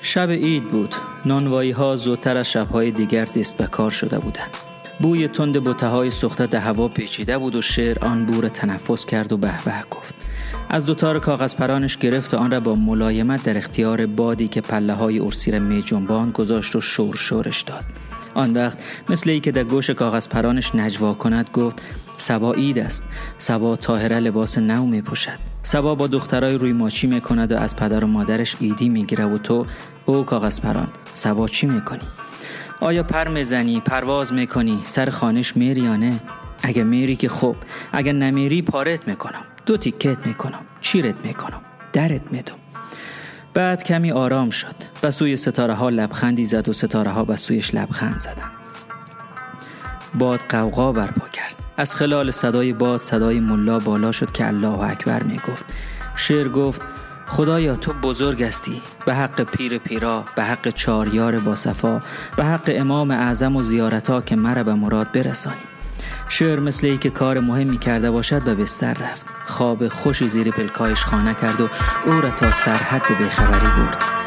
شب 0.00 0.30
عید 0.30 0.68
بود. 0.68 0.94
نانوایی 1.24 1.70
ها 1.70 1.96
زودتر 1.96 2.36
از 2.36 2.50
شبهای 2.50 2.90
دیگر 2.90 3.24
دست 3.24 3.56
به 3.56 3.66
کار 3.66 3.90
شده 3.90 4.18
بودند. 4.18 4.56
بوی 5.00 5.28
تند 5.28 5.64
بوته 5.64 5.86
های 5.86 6.10
سوخته 6.10 6.46
در 6.46 6.58
هوا 6.58 6.88
پیچیده 6.88 7.38
بود 7.38 7.56
و 7.56 7.62
شعر 7.62 8.04
آن 8.04 8.26
بور 8.26 8.48
تنفس 8.48 9.06
کرد 9.06 9.32
و 9.32 9.36
به 9.36 9.52
به 9.64 9.84
گفت. 9.90 10.14
از 10.68 10.84
دوتار 10.84 11.18
کاغذ 11.18 11.54
پرانش 11.54 11.96
گرفت 11.96 12.34
و 12.34 12.36
آن 12.36 12.50
را 12.50 12.60
با 12.60 12.74
ملایمت 12.74 13.44
در 13.44 13.58
اختیار 13.58 14.06
بادی 14.06 14.48
که 14.48 14.60
پله 14.60 14.92
های 14.92 15.20
ارسیر 15.20 15.58
می 15.58 15.82
جنبان 15.82 16.30
گذاشت 16.30 16.76
و 16.76 16.80
شور 16.80 17.16
شورش 17.16 17.62
داد. 17.62 17.84
آن 18.34 18.54
وقت 18.54 18.78
مثل 19.10 19.30
ای 19.30 19.40
که 19.40 19.52
در 19.52 19.64
گوش 19.64 19.90
کاغذ 19.90 20.28
پرانش 20.28 20.74
نجوا 20.74 21.14
کند 21.14 21.50
گفت 21.52 21.82
سبا 22.18 22.52
عید 22.52 22.78
است. 22.78 23.04
سبا 23.38 23.76
تاهره 23.76 24.16
لباس 24.16 24.58
نو 24.58 24.86
می 24.86 25.02
پوشد 25.02 25.38
سبا 25.62 25.94
با 25.94 26.06
دخترای 26.06 26.54
روی 26.54 26.72
ماچی 26.72 27.06
می 27.06 27.20
کند 27.20 27.52
و 27.52 27.56
از 27.56 27.76
پدر 27.76 28.04
و 28.04 28.06
مادرش 28.06 28.56
ایدی 28.60 28.88
می 28.88 29.04
گیره 29.04 29.24
و 29.24 29.38
تو 29.38 29.66
او 30.06 30.24
کاغذ 30.24 30.60
پران 30.60 30.88
سبا 31.14 31.48
چی 31.48 31.66
می 31.66 31.80
کنی؟ 31.80 32.04
آیا 32.80 33.02
پر 33.02 33.28
می‌زنی؟ 33.28 33.80
پرواز 33.80 34.32
می‌کنی؟ 34.32 34.80
سر 34.84 35.10
خانش 35.10 35.56
میری 35.56 35.80
یا 35.80 35.96
نه؟ 35.96 36.20
اگه 36.62 36.84
میری 36.84 37.16
که 37.16 37.28
خوب. 37.28 37.56
اگه 37.92 38.12
نمیری 38.12 38.62
پارت 38.62 39.08
می‌کنم. 39.08 39.44
دو 39.66 39.76
تیکت 39.76 40.26
می‌کنم. 40.26 40.60
چیرت 40.80 41.26
می‌کنم؟ 41.26 41.60
درت 41.92 42.22
میدم. 42.30 42.54
بعد 43.54 43.82
کمی 43.82 44.12
آرام 44.12 44.50
شد. 44.50 44.74
و 45.02 45.10
سوی 45.10 45.36
ستاره 45.36 45.74
ها 45.74 45.88
لبخندی 45.88 46.44
زد 46.44 46.68
و 46.68 46.72
ستاره 46.72 47.10
ها 47.10 47.24
به 47.24 47.36
سویش 47.36 47.74
لبخند 47.74 48.20
زدن. 48.20 48.50
باد 50.14 50.40
قوقا 50.40 50.92
برپا 50.92 51.28
کرد. 51.28 51.65
از 51.76 51.94
خلال 51.94 52.30
صدای 52.30 52.72
باد 52.72 53.00
صدای 53.00 53.40
ملا 53.40 53.78
بالا 53.78 54.12
شد 54.12 54.32
که 54.32 54.46
الله 54.46 54.80
اکبر 54.80 55.22
می 55.22 55.40
گفت 55.48 55.64
شعر 56.16 56.48
گفت 56.48 56.82
خدایا 57.26 57.76
تو 57.76 57.92
بزرگ 57.92 58.42
هستی. 58.42 58.82
به 59.06 59.14
حق 59.14 59.42
پیر 59.42 59.78
پیرا 59.78 60.24
به 60.36 60.44
حق 60.44 60.68
چاریار 60.68 61.36
با 61.36 61.54
صفا 61.54 62.00
به 62.36 62.44
حق 62.44 62.72
امام 62.74 63.10
اعظم 63.10 63.56
و 63.56 63.62
زیارتا 63.62 64.20
که 64.20 64.36
مرا 64.36 64.64
به 64.64 64.74
مراد 64.74 65.12
برسانی. 65.12 65.56
شعر 66.28 66.60
مثل 66.60 66.86
ای 66.86 66.98
که 66.98 67.10
کار 67.10 67.40
مهمی 67.40 67.78
کرده 67.78 68.10
باشد 68.10 68.42
به 68.42 68.54
بستر 68.54 68.92
رفت. 68.92 69.26
خواب 69.46 69.88
خوشی 69.88 70.28
زیر 70.28 70.50
پلکایش 70.50 71.04
خانه 71.04 71.34
کرد 71.34 71.60
و 71.60 71.68
او 72.06 72.20
را 72.20 72.30
تا 72.30 72.50
سرحد 72.50 73.18
بیخبری 73.18 73.66
برد. 73.66 74.25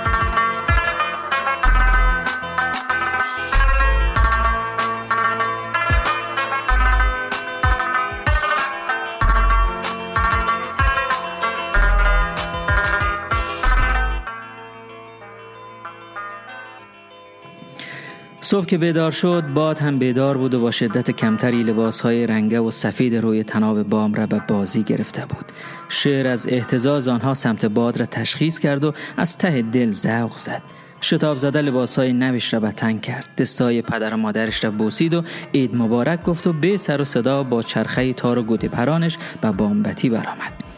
صبح 18.50 18.66
که 18.66 18.78
بیدار 18.78 19.12
شد 19.12 19.44
باد 19.54 19.80
هم 19.80 20.00
بیدار 20.00 20.38
بود 20.38 20.54
و 20.54 20.60
با 20.60 20.72
شدت 20.72 21.12
کمتری 21.12 21.64
لباسهای 21.64 22.28
رنگه 22.28 22.60
و 22.60 22.72
سفید 22.72 23.16
روی 23.16 23.44
تناب 23.44 23.84
بام 23.84 24.14
را 24.14 24.28
به 24.28 24.42
بازی 24.48 24.84
گرفته 24.84 25.26
بود. 25.26 25.46
شعر 25.90 26.28
از 26.28 26.48
احتزاز 26.48 27.08
آنها 27.08 27.34
سمت 27.34 27.66
باد 27.66 27.98
را 27.98 28.06
تشخیص 28.06 28.60
کرد 28.60 28.84
و 28.84 28.94
از 29.18 29.38
ته 29.38 29.62
دل 29.62 29.92
زوق 29.92 30.38
زد. 30.38 30.62
شتاب 31.02 31.38
زده 31.38 31.62
لباسهای 31.62 32.14
نوش 32.14 32.54
را 32.54 32.72
تنگ 32.72 33.02
کرد. 33.02 33.30
دستای 33.38 33.82
پدر 33.82 34.14
و 34.14 34.18
مادرش 34.18 34.64
را 34.64 34.72
بوسید 34.72 35.14
و 35.14 35.24
عید 35.54 35.76
مبارک 35.76 36.24
گفت 36.24 36.48
و 36.48 36.54
به 36.54 36.78
سر 36.78 37.02
و 37.02 37.06
صدا 37.06 37.44
با 37.44 37.62
چرخه 37.62 38.14
تار 38.14 38.38
و 38.38 38.44
گوده 38.44 38.68
پرانش 38.68 39.18
به 39.42 39.52
بامبتی 39.52 40.10
برآمد. 40.10 40.69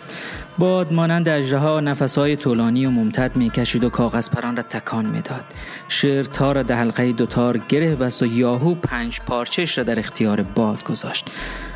باد 0.59 0.93
مانند 0.93 1.29
اژدها 1.29 1.79
نفسهای 1.79 2.35
طولانی 2.35 2.85
و 2.85 2.89
ممتد 2.89 3.35
می‌کشید 3.35 3.83
و 3.83 3.89
کاغذ 3.89 4.29
پران 4.29 4.57
را 4.57 4.63
تکان 4.63 5.05
می‌داد. 5.05 5.45
شعر 5.87 6.23
تار 6.23 6.63
ده 6.63 6.75
حلقه 6.75 7.11
دوتار 7.11 7.57
گره 7.57 7.95
بست 7.95 8.21
و 8.21 8.25
یاهو 8.25 8.75
پنج 8.75 9.19
پارچش 9.19 9.77
را 9.77 9.83
در 9.83 9.99
اختیار 9.99 10.41
باد 10.41 10.83
گذاشت. 10.83 11.29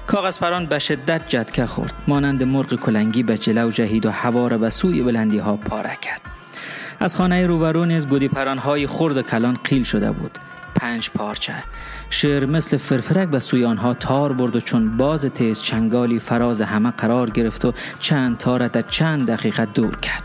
کاغذ 0.08 0.40
پران 0.40 0.66
به 0.66 0.80
شدت 0.80 1.30
جدکه 1.30 1.66
خورد. 1.66 1.94
مانند 2.08 2.44
مرغ 2.44 2.76
کلنگی 2.76 3.24
به 3.24 3.38
جلو 3.38 3.72
جهید 3.72 4.06
و 4.06 4.12
هوا 4.12 4.48
را 4.48 4.58
به 4.58 4.70
سوی 4.70 5.04
بلندی 5.04 5.38
ها 5.38 5.58
پاره 5.58 5.98
کرد. 6.02 6.22
از 7.00 7.16
خانه 7.16 7.46
روبرو 7.46 7.86
نیز 7.86 8.08
گودی 8.08 8.28
پرانهای 8.28 8.88
خرد 8.88 9.18
و 9.18 9.22
کلان 9.22 9.58
قیل 9.64 9.84
شده 9.84 10.12
بود. 10.12 10.38
پنج 10.76 11.10
پارچه. 11.10 11.54
شعر 12.16 12.46
مثل 12.46 12.78
فرفرک 12.78 13.28
به 13.28 13.40
سوی 13.40 13.66
آنها 13.66 13.94
تار 13.94 14.34
برد 14.34 14.56
و 14.56 14.60
چون 14.60 14.98
باز 14.98 15.26
تیز 15.26 15.62
چنگالی 15.62 16.20
فراز 16.20 16.62
همه 16.62 16.92
قرار 16.92 17.30
گرفت 17.30 17.66
و 17.66 17.74
چند 18.00 18.38
تارت 18.38 18.72
در 18.72 18.82
چند 18.82 19.28
دقیقه 19.28 19.66
دور 19.66 20.00
کرد. 20.00 20.24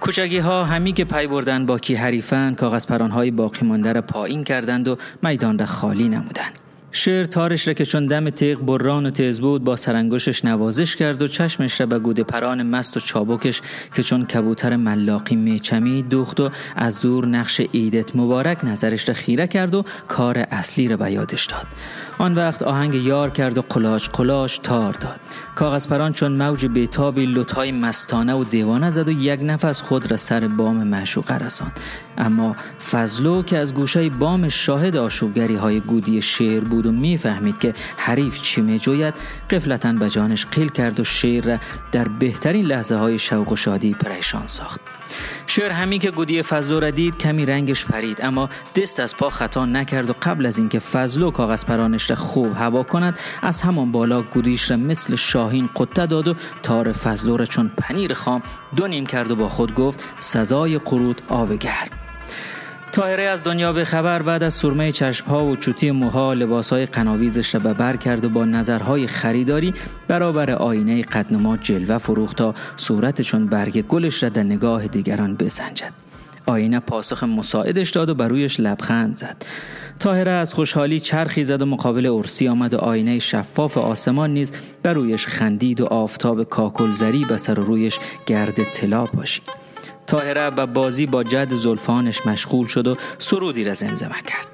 کوچگی 0.00 0.38
ها 0.38 0.64
همی 0.64 0.92
که 0.92 1.04
پی 1.04 1.26
بردن 1.26 1.66
با 1.66 1.78
کی 1.78 1.94
حریفن 1.94 2.54
کاغذ 2.54 2.86
پران 2.86 3.10
های 3.10 3.30
باقی 3.30 3.66
مانده 3.66 3.92
را 3.92 4.02
پایین 4.02 4.44
کردند 4.44 4.88
و 4.88 4.96
میدان 5.22 5.58
را 5.58 5.66
خالی 5.66 6.08
نمودند. 6.08 6.57
شعر 6.92 7.24
تارش 7.24 7.68
را 7.68 7.74
که 7.74 7.84
چون 7.84 8.06
دم 8.06 8.30
تیغ 8.30 8.58
بران 8.60 9.06
و 9.06 9.10
تیز 9.10 9.40
بود 9.40 9.64
با 9.64 9.76
سرانگشش 9.76 10.44
نوازش 10.44 10.96
کرد 10.96 11.22
و 11.22 11.26
چشمش 11.26 11.80
را 11.80 11.86
به 11.86 11.98
گوده 11.98 12.22
پران 12.22 12.62
مست 12.62 12.96
و 12.96 13.00
چابکش 13.00 13.60
که 13.94 14.02
چون 14.02 14.24
کبوتر 14.26 14.76
ملاقی 14.76 15.36
میچمی 15.36 16.02
دوخت 16.02 16.40
و 16.40 16.50
از 16.76 17.00
دور 17.00 17.26
نقش 17.26 17.60
ایدت 17.72 18.16
مبارک 18.16 18.64
نظرش 18.64 19.08
را 19.08 19.14
خیره 19.14 19.46
کرد 19.46 19.74
و 19.74 19.84
کار 20.08 20.38
اصلی 20.38 20.88
را 20.88 20.96
به 20.96 21.12
یادش 21.12 21.46
داد. 21.46 21.66
آن 22.18 22.34
وقت 22.34 22.62
آهنگ 22.62 22.94
یار 22.94 23.30
کرد 23.30 23.58
و 23.58 23.62
قلاش 23.62 24.08
قلاش 24.08 24.58
تار 24.58 24.92
داد. 24.92 25.20
کاغذ 25.54 25.88
پران 25.88 26.12
چون 26.12 26.32
موج 26.32 26.66
بیتابی 26.66 27.26
لطهای 27.26 27.72
مستانه 27.72 28.34
و 28.34 28.44
دیوانه 28.44 28.90
زد 28.90 29.08
و 29.08 29.12
یک 29.12 29.40
نفس 29.42 29.82
خود 29.82 30.10
را 30.10 30.16
سر 30.16 30.48
بام 30.48 30.76
معشوقه 30.76 31.38
رساند. 31.38 31.80
اما 32.18 32.56
فضلو 32.90 33.42
که 33.42 33.58
از 33.58 33.74
گوشه 33.74 34.08
بام 34.08 34.48
شاهد 34.48 34.96
آشوبگری 34.96 35.56
های 35.56 35.80
گودی 35.80 36.22
شعر 36.22 36.64
بود 36.64 36.86
و 36.86 36.92
می‌فهمید 36.92 37.58
که 37.58 37.74
حریف 37.96 38.42
چی 38.42 38.60
می 38.60 38.78
جوید 38.78 39.14
قفلتا 39.50 39.92
به 39.92 40.10
جانش 40.10 40.46
قیل 40.46 40.68
کرد 40.68 41.00
و 41.00 41.04
شعر 41.04 41.44
را 41.44 41.58
در 41.92 42.08
بهترین 42.08 42.66
لحظه 42.66 42.96
های 42.96 43.18
شوق 43.18 43.52
و 43.52 43.56
شادی 43.56 43.94
پریشان 43.94 44.46
ساخت. 44.46 44.80
شعر 45.46 45.70
همی 45.72 45.98
که 45.98 46.10
گودی 46.10 46.42
فضلو 46.42 46.80
را 46.80 46.90
دید 46.90 47.18
کمی 47.18 47.46
رنگش 47.46 47.86
پرید 47.86 48.24
اما 48.24 48.48
دست 48.76 49.00
از 49.00 49.16
پا 49.16 49.30
خطا 49.30 49.66
نکرد 49.66 50.10
و 50.10 50.14
قبل 50.22 50.46
از 50.46 50.58
اینکه 50.58 50.78
فضلو 50.78 51.30
کاغذ 51.30 51.64
پرانش 51.64 52.10
را 52.10 52.16
خوب 52.16 52.56
هوا 52.56 52.82
کند 52.82 53.18
از 53.42 53.62
همان 53.62 53.92
بالا 53.92 54.22
گودیش 54.22 54.70
را 54.70 54.76
مثل 54.76 55.16
شاهین 55.16 55.68
قطه 55.76 56.06
داد 56.06 56.28
و 56.28 56.34
تار 56.62 56.92
فضلو 56.92 57.36
را 57.36 57.46
چون 57.46 57.70
پنیر 57.76 58.14
خام 58.14 58.42
دو 58.76 58.86
نیم 58.86 59.06
کرد 59.06 59.30
و 59.30 59.36
با 59.36 59.48
خود 59.48 59.74
گفت 59.74 60.04
سزای 60.18 60.78
قرود 60.78 61.22
آب 61.28 61.54
گرم. 61.54 62.07
تاهره 62.98 63.22
از 63.22 63.44
دنیا 63.44 63.72
به 63.72 63.84
خبر 63.84 64.22
بعد 64.22 64.42
از 64.42 64.54
سرمه 64.54 64.92
چشمها 64.92 65.44
و 65.44 65.56
چوتی 65.56 65.90
موها 65.90 66.32
لباسهای 66.32 66.86
قناویزش 66.86 67.54
را 67.54 67.60
به 67.60 67.74
بر 67.74 67.96
کرد 67.96 68.24
و 68.24 68.28
با 68.28 68.44
نظرهای 68.44 69.06
خریداری 69.06 69.74
برابر 70.08 70.50
آینه 70.50 71.02
قدنما 71.02 71.56
جلوه 71.56 71.98
فروخت 71.98 72.36
تا 72.36 72.54
صورت 72.76 73.22
چون 73.22 73.46
برگ 73.46 73.86
گلش 73.86 74.22
را 74.22 74.28
در 74.28 74.42
نگاه 74.42 74.86
دیگران 74.86 75.36
بسنجد. 75.36 75.92
آینه 76.46 76.80
پاسخ 76.80 77.24
مساعدش 77.24 77.90
داد 77.90 78.08
و 78.08 78.14
بر 78.14 78.28
رویش 78.28 78.60
لبخند 78.60 79.16
زد. 79.16 79.44
تاهره 79.98 80.30
از 80.30 80.54
خوشحالی 80.54 81.00
چرخی 81.00 81.44
زد 81.44 81.62
و 81.62 81.66
مقابل 81.66 82.06
ارسی 82.06 82.48
آمد 82.48 82.74
و 82.74 82.78
آینه 82.78 83.18
شفاف 83.18 83.78
آسمان 83.78 84.30
نیز 84.30 84.52
بر 84.82 84.92
رویش 84.92 85.26
خندید 85.26 85.80
و 85.80 85.86
آفتاب 85.86 86.44
کاکلزری 86.44 87.24
به 87.24 87.36
سر 87.36 87.54
رویش 87.54 87.98
گرد 88.26 88.62
طلا 88.64 89.04
پاشید. 89.04 89.67
تاهره 90.08 90.50
به 90.50 90.66
بازی 90.66 91.06
با 91.06 91.22
جد 91.22 91.54
زلفانش 91.54 92.26
مشغول 92.26 92.66
شد 92.66 92.86
و 92.86 92.96
سرودی 93.18 93.64
را 93.64 93.74
زمزمه 93.74 94.22
کرد. 94.26 94.46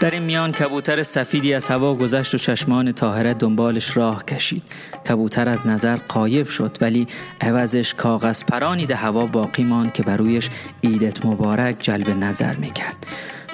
در 0.00 0.10
این 0.10 0.22
میان 0.22 0.52
کبوتر 0.52 1.02
سفیدی 1.02 1.54
از 1.54 1.68
هوا 1.68 1.94
گذشت 1.94 2.34
و 2.34 2.38
چشمان 2.38 2.92
تاهره 2.92 3.34
دنبالش 3.34 3.96
راه 3.96 4.24
کشید. 4.24 4.62
کبوتر 5.08 5.48
از 5.48 5.66
نظر 5.66 5.96
قایب 6.08 6.48
شد 6.48 6.78
ولی 6.80 7.08
عوضش 7.40 7.94
کاغذ 7.94 8.44
پرانی 8.44 8.86
ده 8.86 8.96
هوا 8.96 9.26
باقی 9.26 9.62
ماند 9.62 9.92
که 9.92 10.02
بر 10.02 10.16
رویش 10.16 10.50
عیدت 10.84 11.26
مبارک 11.26 11.76
جلب 11.80 12.10
نظر 12.10 12.54
می‌کرد. 12.54 12.96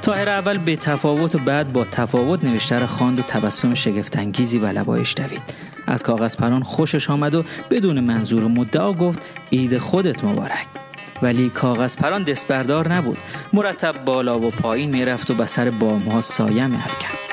تاهره 0.03 0.31
اول 0.31 0.59
به 0.59 0.77
تفاوت 0.77 1.35
و 1.35 1.39
بعد 1.39 1.73
با 1.73 1.85
تفاوت 1.85 2.45
نوشته 2.45 2.79
را 2.79 2.87
خواند 2.87 3.19
و 3.19 3.23
تبسم 3.23 3.75
شگفتانگیزی 3.75 4.59
به 4.59 4.73
لبایش 4.73 5.15
دوید. 5.15 5.43
از 5.87 6.03
کاغذ 6.03 6.37
پران 6.37 6.63
خوشش 6.63 7.11
آمد 7.11 7.35
و 7.35 7.45
بدون 7.71 8.01
منظور 8.01 8.45
مدعا 8.45 8.93
گفت 8.93 9.19
عید 9.53 9.79
خودت 9.79 10.25
مبارک. 10.25 10.80
ولی 11.23 11.51
کاغذ 11.51 11.97
پران 11.97 12.23
دستبردار 12.23 12.93
نبود. 12.93 13.19
مرتب 13.53 14.05
بالا 14.05 14.41
و 14.41 14.51
پایین 14.51 14.91
می‌رفت 14.91 15.31
و 15.31 15.35
به 15.35 15.47
سر 15.47 15.71
بام 15.71 16.03
ها 16.03 16.21
سایه 16.21 16.67
میافکند 16.67 17.30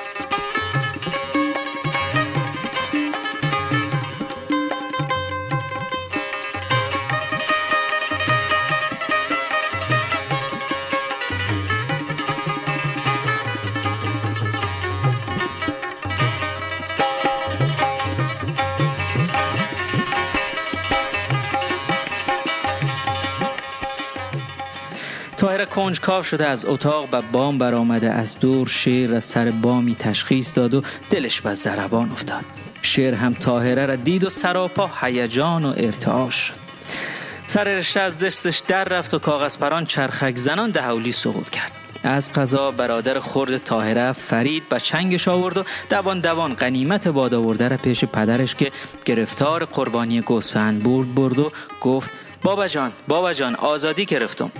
کنجکاو 25.78 26.24
شده 26.24 26.48
از 26.48 26.66
اتاق 26.66 27.10
به 27.10 27.22
بام 27.32 27.58
برآمده. 27.58 28.12
از 28.12 28.40
دور 28.40 28.68
شعر 28.68 29.16
از 29.16 29.24
سر 29.24 29.50
بامی 29.50 29.96
تشخیص 29.96 30.58
داد 30.58 30.74
و 30.74 30.82
دلش 31.10 31.42
به 31.42 31.54
ضربان 31.54 32.12
افتاد. 32.12 32.46
شعر 32.82 33.14
هم 33.14 33.34
تاهره 33.34 33.86
را 33.86 33.96
دید 33.96 34.24
و 34.24 34.30
سراپا 34.30 34.90
هیجان 35.02 35.66
و 35.66 35.74
ارتعاش 35.78 36.36
شد. 36.36 36.54
سر 37.48 37.64
رشته 37.64 38.00
از 38.00 38.20
دستش 38.20 38.62
در 38.68 38.84
رفت 38.84 39.14
و 39.14 39.20
کاغذ 39.20 39.58
پران 39.58 39.86
چرخک 39.86 40.36
زنان 40.36 40.70
دهولی 40.70 41.12
سقوط 41.12 41.50
کرد. 41.50 41.72
از 42.04 42.34
قضا 42.34 42.72
برادر 42.72 43.20
خرد 43.20 43.58
تاهره 43.58 44.12
فرید 44.12 44.70
به 44.70 44.80
چنگش 44.80 45.28
آورد 45.28 45.58
و 45.58 45.64
دوان 45.90 46.20
دوان 46.20 46.54
قنیمت 46.54 47.08
باد 47.08 47.34
آورده 47.34 47.68
را 47.68 47.78
پیش 47.78 48.06
پدرش 48.06 48.56
که 48.56 48.72
گرفتار 49.06 49.66
قربانی 49.66 50.22
گوسفند 50.22 50.84
برد 50.84 51.16
برد 51.16 51.40
و 51.40 51.52
گفت 51.82 52.10
بابا 52.42 52.68
جان 52.68 52.92
بابا 53.08 53.34
جان 53.34 53.56
آزادی 53.56 54.06
گرفتم. 54.06 54.52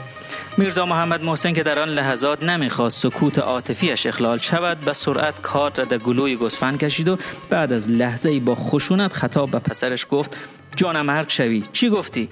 میرزا 0.60 0.86
محمد 0.86 1.24
محسن 1.24 1.54
که 1.54 1.64
در 1.64 1.80
آن 1.80 1.90
لحظات 1.90 2.44
نمی‌خواست 2.44 3.00
سکوت 3.00 3.40
عاطفیش 3.40 4.06
اخلال 4.06 4.38
شود 4.38 4.80
به 4.80 4.94
سرعت 4.94 5.42
کارت 5.42 5.80
را 5.80 5.86
در 5.86 5.98
گلوی 5.98 6.36
گوسفند 6.36 6.80
کشید 6.80 7.08
و 7.08 7.18
بعد 7.50 7.74
از 7.74 7.90
لحظه 7.90 8.30
ای 8.30 8.40
با 8.40 8.56
خشونت 8.56 9.14
خطاب 9.14 9.52
به 9.52 9.60
پسرش 9.60 10.06
گفت 10.12 10.38
جانم 10.76 11.06
مرگ 11.06 11.30
شوی 11.30 11.64
چی 11.74 11.90
گفتی؟ 11.90 12.30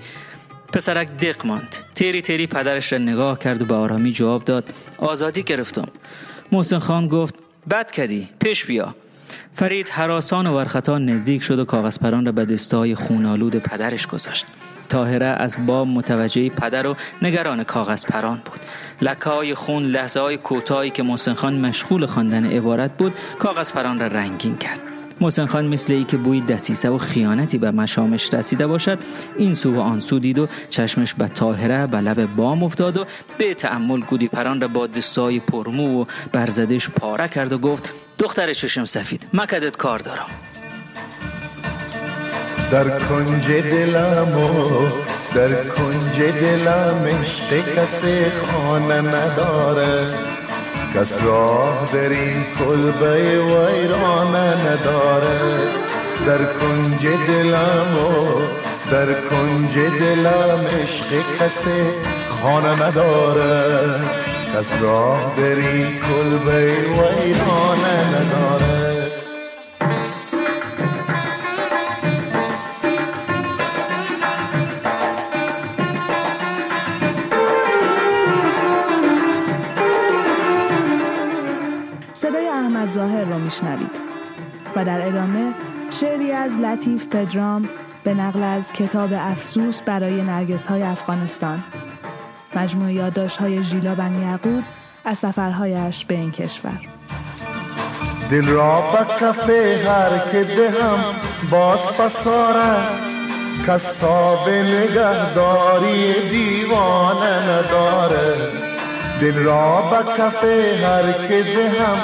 پسرک 0.74 1.08
دق 1.18 1.46
ماند. 1.46 1.76
تیری 1.96 2.22
تیری 2.22 2.48
پدرش 2.48 2.94
را 2.94 3.00
نگاه 3.00 3.40
کرد 3.40 3.62
و 3.62 3.66
به 3.66 3.76
آرامی 3.76 4.12
جواب 4.12 4.44
داد 4.44 4.64
آزادی 4.98 5.44
گرفتم. 5.44 5.88
محسن 6.52 6.80
خان 6.80 7.08
گفت 7.08 7.36
بد 7.70 7.92
کدی 7.92 8.30
پیش 8.40 8.66
بیا. 8.66 8.96
فرید 9.54 9.90
حراسان 9.90 10.48
و 10.48 10.58
ورخطا 10.58 10.98
نزدیک 10.98 11.44
شد 11.44 11.60
و 11.60 11.66
کاغذ 11.66 12.00
پران 12.00 12.26
را 12.26 12.32
به 12.32 12.46
دستای 12.46 12.96
خونالود 12.96 13.56
پدرش 13.56 14.08
گذاشت. 14.08 14.46
تاهره 14.90 15.26
از 15.26 15.58
باب 15.66 15.88
متوجه 15.88 16.50
پدر 16.50 16.88
و 16.88 16.96
نگران 17.22 17.64
کاغذ 17.64 18.06
پران 18.06 18.42
بود. 18.46 18.60
لکه 19.02 19.56
خون 19.56 19.84
لحظه 19.84 20.20
های 20.20 20.38
کوتاهی 20.38 20.90
که 20.90 21.04
محسن 21.04 21.34
خان 21.34 21.60
مشغول 21.60 22.06
خواندن 22.06 22.46
عبارت 22.46 22.98
بود 22.98 23.14
کاغذ 23.40 23.72
پران 23.72 24.00
را 24.00 24.08
رنگین 24.08 24.58
کرد. 24.58 24.80
محسن 25.22 25.46
خان 25.46 25.68
مثل 25.68 25.94
ای 25.94 26.04
که 26.04 26.18
بوی 26.18 26.42
دسیسه 26.42 26.90
و 26.90 26.98
خیانتی 26.98 27.58
به 27.58 27.72
مشامش 27.72 28.34
رسیده 28.34 28.68
باشد 28.68 29.00
این 29.38 29.54
سو 29.54 29.76
و 29.76 29.80
آن 29.80 30.00
سو 30.00 30.20
دید 30.20 30.40
و 30.40 30.48
چشمش 30.70 31.14
به 31.14 31.28
تاهره 31.28 31.88
به 31.88 31.98
لب 31.98 32.26
بام 32.36 32.64
افتاد 32.64 32.98
و 32.98 33.06
به 33.38 33.54
تعمل 33.54 34.00
گودی 34.00 34.28
پران 34.28 34.62
را 34.62 34.68
با 34.68 34.88
دستای 34.88 35.40
پرمو 35.40 36.02
و 36.02 36.06
برزدش 36.32 36.90
پاره 36.90 37.28
کرد 37.28 37.54
و 37.54 37.58
گفت 37.58 37.90
دختر 38.20 38.54
چشم 38.54 38.86
سفید 38.86 39.28
مکدت 39.34 39.78
کار 39.78 40.00
دارم. 40.00 40.55
در 42.72 43.00
کنج 43.00 43.48
دلم 43.52 44.38
و 44.38 44.66
در 45.36 45.54
کنج 45.54 46.22
دلم 46.42 47.06
عشق 47.06 47.58
کسی 47.60 48.26
خانه 48.46 49.02
نداره. 49.02 50.08
کس 50.96 51.24
راه 51.24 51.90
در 51.94 52.10
این 52.10 52.46
کلبه 52.60 53.44
ویرانه 53.44 54.54
نداره. 54.68 55.40
در 56.28 56.38
کنج 56.38 57.08
دلم 57.28 57.98
و 57.98 58.40
در 58.92 59.06
کنج 59.06 59.76
دلم 60.00 60.66
عشق 60.82 61.08
کسی 61.40 61.84
خانه 62.42 62.84
نداره. 62.84 64.00
کس 64.56 64.82
راه 64.82 65.34
در 65.38 65.44
این 65.44 65.88
کلبه 66.00 66.66
ویرانه 66.68 67.98
نداره. 68.16 68.95
و 84.76 84.86
در 84.86 85.08
ادامه 85.08 85.54
شعری 85.90 86.32
از 86.32 86.60
لطیف 86.60 87.08
پدرام 87.08 87.70
به 88.04 88.14
نقل 88.14 88.44
از 88.44 88.72
کتاب 88.72 89.10
افسوس 89.14 89.82
برای 89.82 90.22
نرگس 90.22 90.66
های 90.66 90.84
افغانستان. 90.84 91.64
مجموع 92.56 92.92
یادداشت 92.92 93.38
های 93.38 93.64
ژیلا 93.64 93.96
بن 93.96 94.22
یعقوب 94.22 94.64
از 95.06 95.20
سفرهایش 95.20 96.06
به 96.06 96.16
این 96.16 96.32
کشور. 96.32 96.80
دل 98.32 98.48
را 98.48 98.82
به 98.82 99.14
کف 99.20 99.50
هر 99.88 100.20
که 100.32 100.44
دهم 100.44 101.00
باز 101.52 101.80
پساره 101.80 102.78
کس 103.68 104.00
تا 104.00 104.36
به 104.46 104.64
نگهداری 104.64 106.30
دیوانه 106.30 107.50
نداره. 107.50 108.36
دل 109.22 109.36
را 109.36 109.82
به 109.82 110.12
کف 110.18 110.44
هر 110.84 111.28
که 111.28 111.44
دهم 111.44 111.98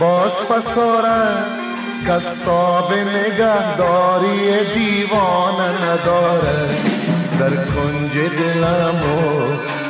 باز 0.00 0.32
پساره 0.32 1.63
کس 2.08 2.24
تا 2.44 2.82
به 2.82 3.04
نگهداری 3.04 4.64
دیوانه 4.74 5.68
نداره. 5.84 6.68
در 7.40 7.50
کنج 7.50 8.12
دلم 8.12 8.94
و 8.94 9.42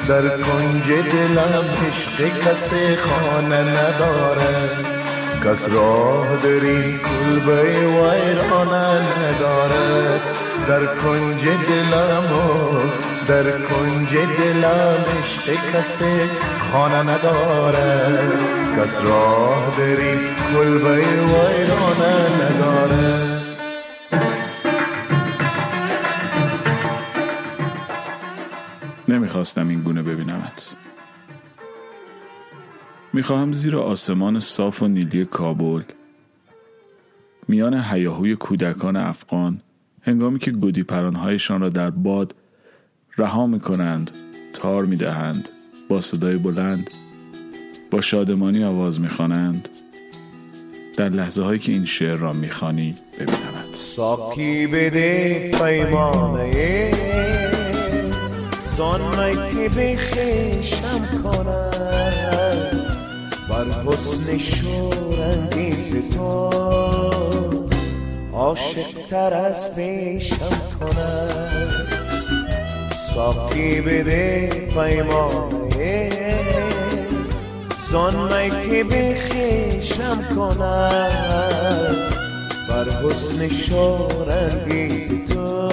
در 0.08 0.28
کنج 0.28 0.86
دلم 1.12 1.64
عشق 1.88 2.28
کسی 2.44 2.96
خانه 2.96 3.60
نداره. 3.60 4.70
کس 5.44 5.72
راه 5.72 6.26
در 6.42 6.66
این 6.66 6.98
کلبه 6.98 7.62
ویرانه 7.62 9.00
نداره. 9.22 10.20
در 10.68 10.86
کنج 10.86 11.44
دلم 11.44 12.32
و 12.32 13.03
در 13.28 13.42
کنج 13.42 14.16
دلم 14.38 15.04
عشق 15.18 15.54
کسی 15.72 16.28
خانه 16.72 17.02
نداره. 17.02 18.18
کس 18.76 18.98
راه 19.04 19.78
این 19.78 20.18
کلبه 20.54 20.96
ویرانه 20.96 22.14
نداره. 22.42 23.40
نمی‌خواستم 29.08 29.68
این 29.68 29.80
گونه 29.80 30.02
ببینمت. 30.02 30.76
می‌خواهم 33.12 33.52
زیر 33.52 33.76
آسمان 33.76 34.40
صاف 34.40 34.82
و 34.82 34.88
نیلی 34.88 35.24
کابل 35.24 35.82
میان 37.48 37.74
هیاهوی 37.74 38.36
کودکان 38.36 38.96
افغان 38.96 39.60
هنگامی 40.02 40.38
که 40.38 40.50
گودی 40.50 40.82
پرانهایشان 40.82 41.60
را 41.60 41.68
در 41.68 41.90
باد 41.90 42.34
رها 43.18 43.46
می‌کنند 43.46 44.10
تار 44.52 44.84
می‌دهند 44.84 45.48
با 45.88 46.00
صدای 46.00 46.36
بلند 46.36 46.90
با 47.90 48.00
شادمانی 48.00 48.64
آواز 48.64 49.00
می‌خوانند. 49.00 49.68
در 50.96 51.08
لحظه 51.08 51.42
هایی 51.42 51.58
که 51.58 51.72
این 51.72 51.84
شعر 51.84 52.16
را 52.16 52.32
می‌خوانی 52.32 52.94
ببینمت. 53.14 53.74
ساقی 53.74 54.66
بده 54.66 55.50
پیمانه. 55.50 56.90
زان 58.76 59.00
که 59.54 59.68
به 59.68 59.96
خیشم 59.96 61.22
کنم 61.22 61.70
بر 63.50 63.66
حسن 63.86 64.38
شورانگیز 64.38 66.10
تو 66.10 66.50
عاشق 68.32 69.06
تر 69.10 69.34
از 69.34 69.72
پیشم 69.72 70.60
کنم 70.80 71.93
ساقی 73.14 73.80
بده 73.80 74.48
پیمانه. 74.48 76.10
زان 77.90 78.30
که 78.70 78.84
به 78.84 79.16
خیشم 79.30 80.24
کنم 80.36 81.94
بر 82.68 82.90
حسن 82.90 83.48
شورانگیز 83.48 85.28
تو. 85.28 85.68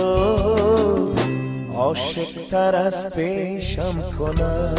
عاشق 1.76 2.48
تر 2.52 2.76
از 2.76 3.16
پیشم 3.16 4.04
کنم. 4.20 4.76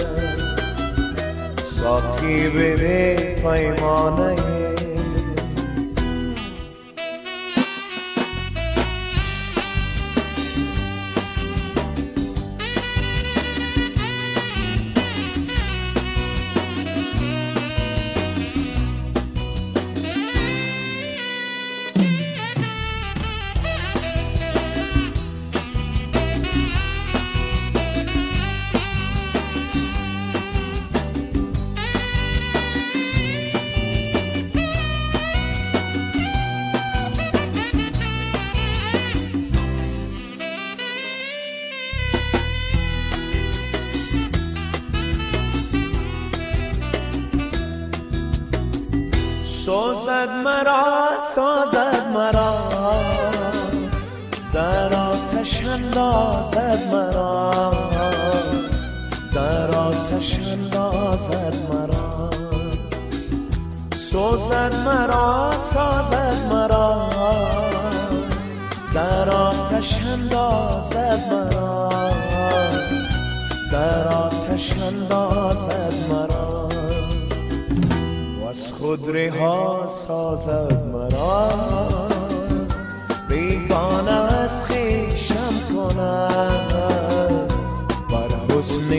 ساقی 1.65 2.49
بده 2.49 3.17
پیمانه. 3.43 4.62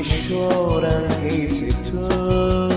حسن 0.04 0.28
شورانگیز 0.28 1.82
تو. 1.92 2.70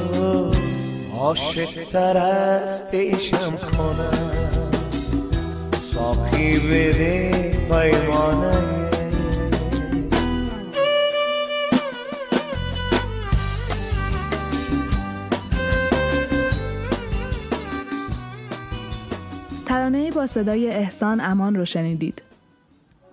عاشق 1.19 1.85
تر 1.93 2.17
از 2.17 2.91
پیشم 2.91 3.57
کنم. 3.57 4.51
ساقی 5.79 6.59
بده 6.59 7.31
پیمانه. 7.71 8.87
ترانه 19.67 20.11
با 20.11 20.27
صدای 20.27 20.71
احسان 20.71 21.21
امان 21.21 21.57
رو 21.57 21.65
شنیدید. 21.65 22.23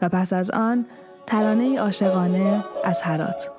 و 0.02 0.10
پس 0.10 0.34
از 0.34 0.52
آن 0.52 0.86
ترانه 1.28 1.80
عاشقانه 1.80 2.64
از 2.84 3.02
هرات. 3.02 3.53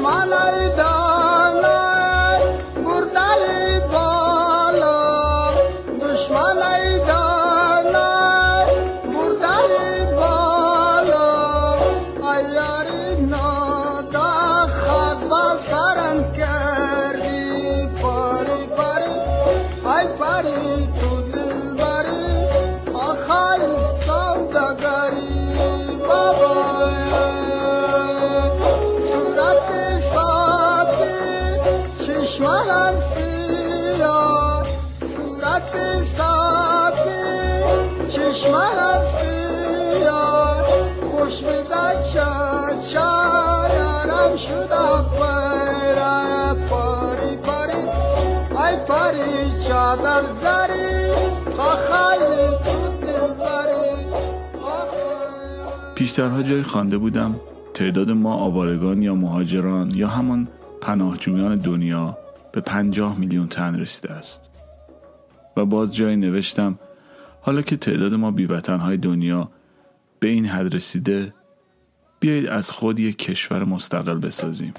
دشمن 0.00 0.32
ای 0.32 0.89
آخای 56.10 56.22
پیشترها 56.22 56.42
جایی 56.42 56.62
خوانده 56.62 56.98
بودم. 56.98 57.34
تعداد 57.74 58.10
ما 58.10 58.34
آوارگان 58.34 59.02
یا 59.02 59.14
مهاجران 59.14 59.90
یا 59.90 60.08
همان 60.08 60.48
پناهجویان 60.80 61.56
دنیا 61.56 62.18
به 62.52 62.60
پنجاه 62.60 63.18
میلیون 63.18 63.46
تن 63.46 63.80
رسیده 63.80 64.12
است. 64.12 64.50
و 65.56 65.64
باز 65.64 65.94
جایی 65.94 66.16
نوشتم 66.16 66.78
حالا 67.40 67.62
که 67.62 67.76
تعداد 67.76 68.14
ما 68.14 68.30
بیوطنهای 68.30 68.96
دنیا 68.96 69.50
به 70.20 70.28
این 70.28 70.46
حد 70.46 70.74
رسیده 70.74 71.34
بیایید 72.20 72.46
از 72.46 72.70
خود 72.70 72.98
یک 72.98 73.18
کشور 73.18 73.64
مستقل 73.64 74.18
بسازیم. 74.18 74.74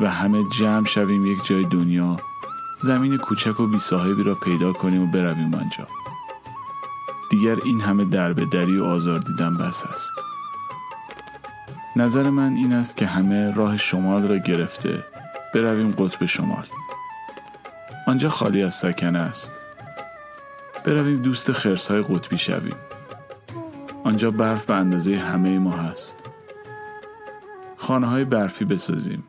و 0.00 0.10
همه 0.10 0.42
جمع 0.58 0.86
شویم 0.86 1.26
یک 1.26 1.38
جای 1.48 1.64
دنیا 1.64 2.16
زمین 2.80 3.16
کوچک 3.16 3.60
و 3.60 3.66
بی 3.66 3.78
صاحبی 3.78 4.22
را 4.22 4.34
پیدا 4.34 4.72
کنیم 4.72 5.02
و 5.02 5.06
برویم 5.06 5.54
آنجا. 5.54 5.88
دیگر 7.30 7.56
این 7.64 7.80
همه 7.80 8.04
دربدری 8.04 8.76
و 8.76 8.84
آزار 8.84 9.18
دیدن 9.18 9.54
بس 9.54 9.84
است. 9.84 10.12
نظر 11.96 12.30
من 12.30 12.54
این 12.54 12.72
است 12.72 12.96
که 12.96 13.06
همه 13.06 13.54
راه 13.54 13.76
شمال 13.76 14.28
را 14.28 14.36
گرفته 14.36 15.04
برویم 15.54 15.90
قطب 15.90 16.26
شمال. 16.26 16.66
آنجا 18.06 18.28
خالی 18.28 18.62
از 18.62 18.74
سکنه 18.74 19.18
است. 19.18 19.52
برویم 20.84 21.22
دوست 21.22 21.52
خرسهای 21.52 22.02
قطبی 22.02 22.38
شویم. 22.38 22.76
آنجا 24.04 24.30
برف 24.30 24.64
به 24.64 24.74
اندازه 24.74 25.16
همه 25.16 25.58
ما 25.58 25.70
هست. 25.70 26.16
خانه 27.76 28.06
های 28.06 28.24
برفی 28.24 28.64
بسازیم. 28.64 29.24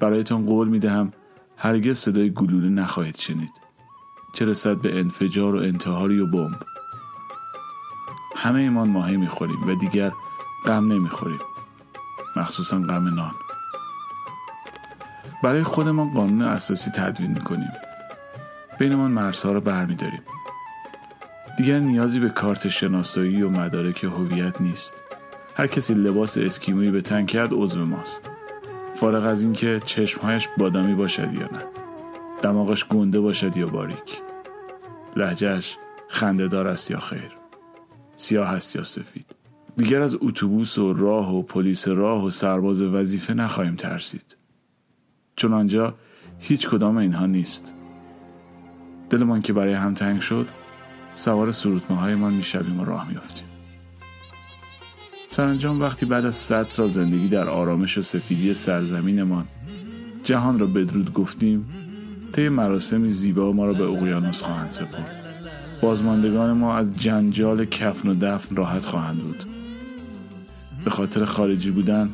برایتان 0.00 0.46
قول 0.46 0.68
می 0.68 0.78
دهم 0.78 1.12
هرگز 1.56 1.98
صدای 1.98 2.30
گلوله 2.30 2.68
نخواهید 2.68 3.16
شنید. 3.16 3.52
چه 4.34 4.44
رسد 4.44 4.76
به 4.76 4.98
انفجار 4.98 5.54
و 5.54 5.58
انتحاری 5.58 6.20
و 6.20 6.26
بمب. 6.26 6.71
همه 8.42 8.60
ایمان 8.60 8.90
ماهی 8.90 9.16
می‌خوریم 9.16 9.68
و 9.68 9.74
دیگر 9.74 10.12
غم 10.64 10.92
نمی‌خوریم. 10.92 11.38
مخصوصا 12.36 12.76
غم 12.76 13.14
نان. 13.14 13.34
برای 15.42 15.62
خودمان 15.62 16.14
قانون 16.14 16.42
اساسی 16.42 16.90
تدوین 16.90 17.30
می‌کنیم. 17.30 17.70
بینمان 18.78 19.10
مرزها 19.10 19.52
را 19.52 19.60
برمیداریم. 19.60 20.22
دیگر 21.56 21.78
نیازی 21.78 22.20
به 22.20 22.28
کارت 22.28 22.68
شناسایی 22.68 23.42
و 23.42 23.50
مدارک 23.50 24.04
هویت 24.04 24.60
نیست. 24.60 24.94
هر 25.56 25.66
کسی 25.66 25.94
لباس 25.94 26.38
اسکیمویی 26.38 26.90
به 26.90 27.00
تن 27.00 27.26
کرد 27.26 27.52
عضو 27.52 27.86
ماست. 27.86 28.30
فارغ 28.96 29.26
از 29.26 29.42
اینکه 29.42 29.80
چشمهایش 29.84 30.48
بادامی 30.58 30.94
باشد 30.94 31.34
یا 31.34 31.48
نه. 31.52 31.64
دماغش 32.42 32.84
گنده 32.84 33.20
باشد 33.20 33.56
یا 33.56 33.66
باریک. 33.66 34.20
لحجهش 35.16 35.76
خندهدار 36.08 36.68
است 36.68 36.90
یا 36.90 36.98
خیر. 36.98 37.41
سیاه 38.16 38.48
است 38.48 38.76
یا 38.76 38.82
سفید. 38.82 39.26
دیگر 39.76 40.00
از 40.00 40.16
اتوبوس 40.20 40.78
و 40.78 40.92
راه 40.92 41.34
و 41.34 41.42
پلیس 41.42 41.88
راه 41.88 42.26
و 42.26 42.30
سرباز 42.30 42.82
وظیفه 42.82 43.34
نخواهیم 43.34 43.74
ترسید. 43.74 44.36
چون 45.36 45.52
آنجا 45.52 45.94
هیچ 46.38 46.68
کدام 46.68 46.96
اینها 46.96 47.26
نیست. 47.26 47.74
دلمان 49.10 49.40
که 49.40 49.52
برای 49.52 49.74
هم 49.74 49.94
تنگ 49.94 50.20
شد 50.20 50.48
سوار 51.14 51.52
سرودمه 51.52 51.98
هایمان 51.98 52.32
می‌شویم 52.32 52.80
و 52.80 52.84
راه 52.84 53.08
میافتیم. 53.10 53.46
سرانجام 55.28 55.80
وقتی 55.80 56.06
بعد 56.06 56.24
از 56.24 56.36
صد 56.36 56.68
سال 56.68 56.90
زندگی 56.90 57.28
در 57.28 57.48
آرامش 57.48 57.98
و 57.98 58.02
سفیدی 58.02 58.54
سرزمینمان 58.54 59.46
جهان 60.24 60.58
را 60.58 60.66
بدرود 60.66 61.12
گفتیم 61.12 61.68
طی 62.32 62.48
مراسمی 62.48 63.10
زیبا 63.10 63.52
ما 63.52 63.66
را 63.66 63.72
به 63.72 63.84
اقیانوس 63.84 64.42
خواهند 64.42 64.70
سپرد. 64.70 65.21
بازماندگان 65.82 66.52
ما 66.52 66.76
از 66.76 66.96
جنجال 66.96 67.64
کفن 67.64 68.08
و 68.08 68.14
دفن 68.14 68.56
راحت 68.56 68.84
خواهند 68.84 69.22
بود. 69.22 69.44
به 70.84 70.90
خاطر 70.90 71.24
خارجی 71.24 71.70
بودن 71.70 72.10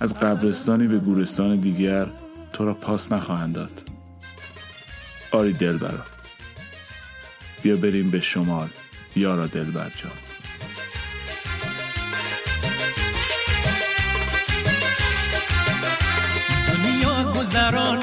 از 0.00 0.14
قبرستانی 0.14 0.88
به 0.88 0.98
گورستان 0.98 1.56
دیگر 1.56 2.06
تو 2.52 2.64
را 2.64 2.74
پاس 2.74 3.12
نخواهند 3.12 3.54
داد. 3.54 3.82
آری 5.32 5.52
دلبرا. 5.52 6.04
بیا 7.62 7.76
بریم 7.76 8.10
به 8.10 8.20
شمال. 8.20 8.68
یارا 9.16 9.46
دلبر 9.46 9.90
جان. 9.96 10.12
دنیا 16.68 17.32
گذران 17.32 18.00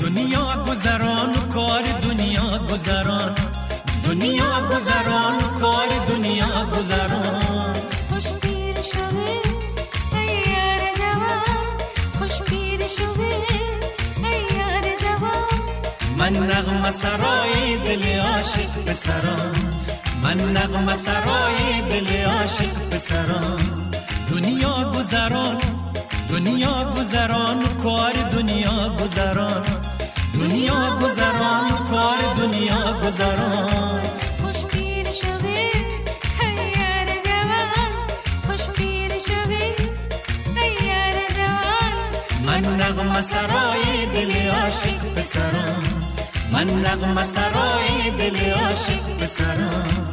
دنیا 0.00 0.64
گذران 0.68 1.30
و 1.30 1.52
کار 1.52 1.82
دنیا 2.02 2.58
گذران. 2.72 3.53
دنیا 4.04 4.52
گذران 4.70 5.38
کار 5.60 5.88
دنیا 6.08 6.52
گذران. 6.74 7.76
خوش 8.08 8.26
پیر 8.42 8.82
شوه 8.92 9.30
ای 10.18 10.26
یار 10.26 10.82
جوان. 11.00 11.66
خوش 12.18 12.42
پیر 12.42 12.86
شوه 12.86 13.32
ای 14.24 14.40
یار 14.58 14.84
جوان. 15.02 15.58
من 16.18 16.32
نغمه 16.50 16.90
سرای 16.90 17.76
دل 17.76 18.20
عاشق 18.20 18.72
پسران. 18.86 19.54
من 20.22 20.38
نغمه 20.56 20.94
سرای 20.94 21.80
دل 21.90 22.24
عاشق 22.24 22.74
پسران. 22.90 23.62
دنیا 24.30 24.92
گذران 24.94 25.58
دنیا 26.28 26.76
گذران 26.96 27.60
کار 27.82 28.12
دنیا 28.32 28.88
گذران. 29.00 29.64
دنیا 30.40 30.96
گذران 31.02 31.70
و 31.70 31.76
کار 31.76 32.34
دنیا 32.36 32.92
گذران. 33.06 34.02
خوش 34.42 34.64
پیر 34.64 35.06
یار 36.76 37.08
جوان. 37.26 37.92
خوش 38.46 38.62
پیر 38.76 39.10
یار 40.86 41.16
جوان. 41.36 41.96
من 42.46 42.76
نغمه 42.76 43.20
سرای 43.20 44.06
دل 44.14 44.50
عاشق 44.50 45.14
پسران. 45.16 45.84
من 46.52 46.66
نغمه 46.66 47.22
سرای 47.22 48.10
دل 48.18 48.52
عاشق 48.52 49.04
پسران. 49.20 50.03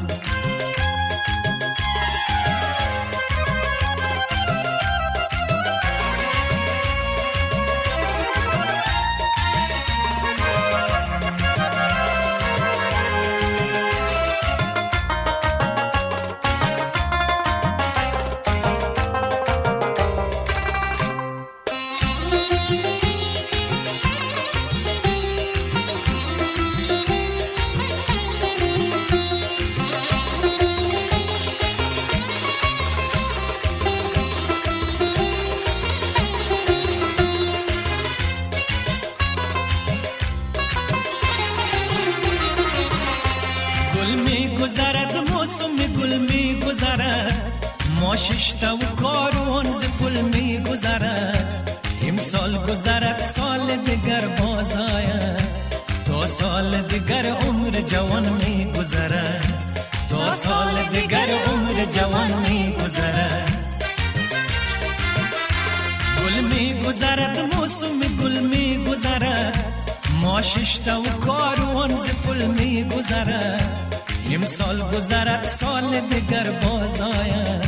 کاروان 71.12 71.96
ز 71.96 72.10
پل 72.10 72.46
می 72.46 72.84
گذرد 72.84 73.90
امسال 74.32 74.82
گذرد 74.82 75.44
سال 75.44 76.00
دیگر 76.00 76.52
باز 76.52 77.02
آید 77.02 77.66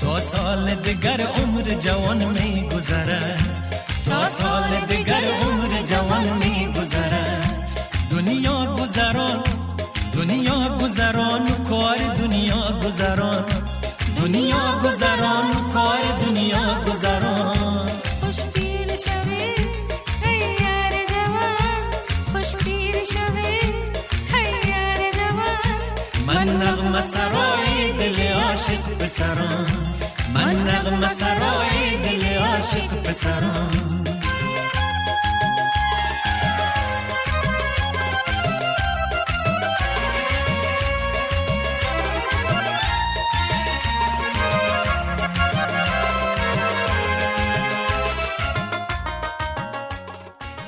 تا 0.00 0.20
سال 0.20 0.74
دیگر 0.74 1.20
عمر 1.20 1.62
جوان 1.62 2.24
می 2.24 2.68
گذرد 2.68 3.40
تا 4.06 4.24
سال 4.24 4.86
دیگر 4.88 5.24
عمر 5.42 5.82
جوان 5.82 6.28
می 6.28 6.72
گذرد 6.72 7.68
دنیا 8.10 8.76
گذران 8.76 9.42
دنیا 10.12 10.78
گذران 10.80 11.42
و 11.42 11.68
کار 11.70 11.96
دنیا 12.18 12.80
گذران. 12.84 13.44
دنیا 14.16 14.80
گذران 14.84 15.50
و 15.50 15.72
کار 15.74 16.02
دنیا 16.26 16.84
گذران. 16.86 17.90
خوش 18.20 18.61
من 26.26 26.48
نغمه 26.48 27.00
سرای 27.00 27.92
دل 27.98 28.32
عاشق 28.32 28.98
پسران 28.98 29.66
من 30.34 30.56
نغمه 30.62 31.08
سرای 31.08 31.96
دل 32.02 32.38
عاشق 32.38 33.02
پسران 33.02 34.02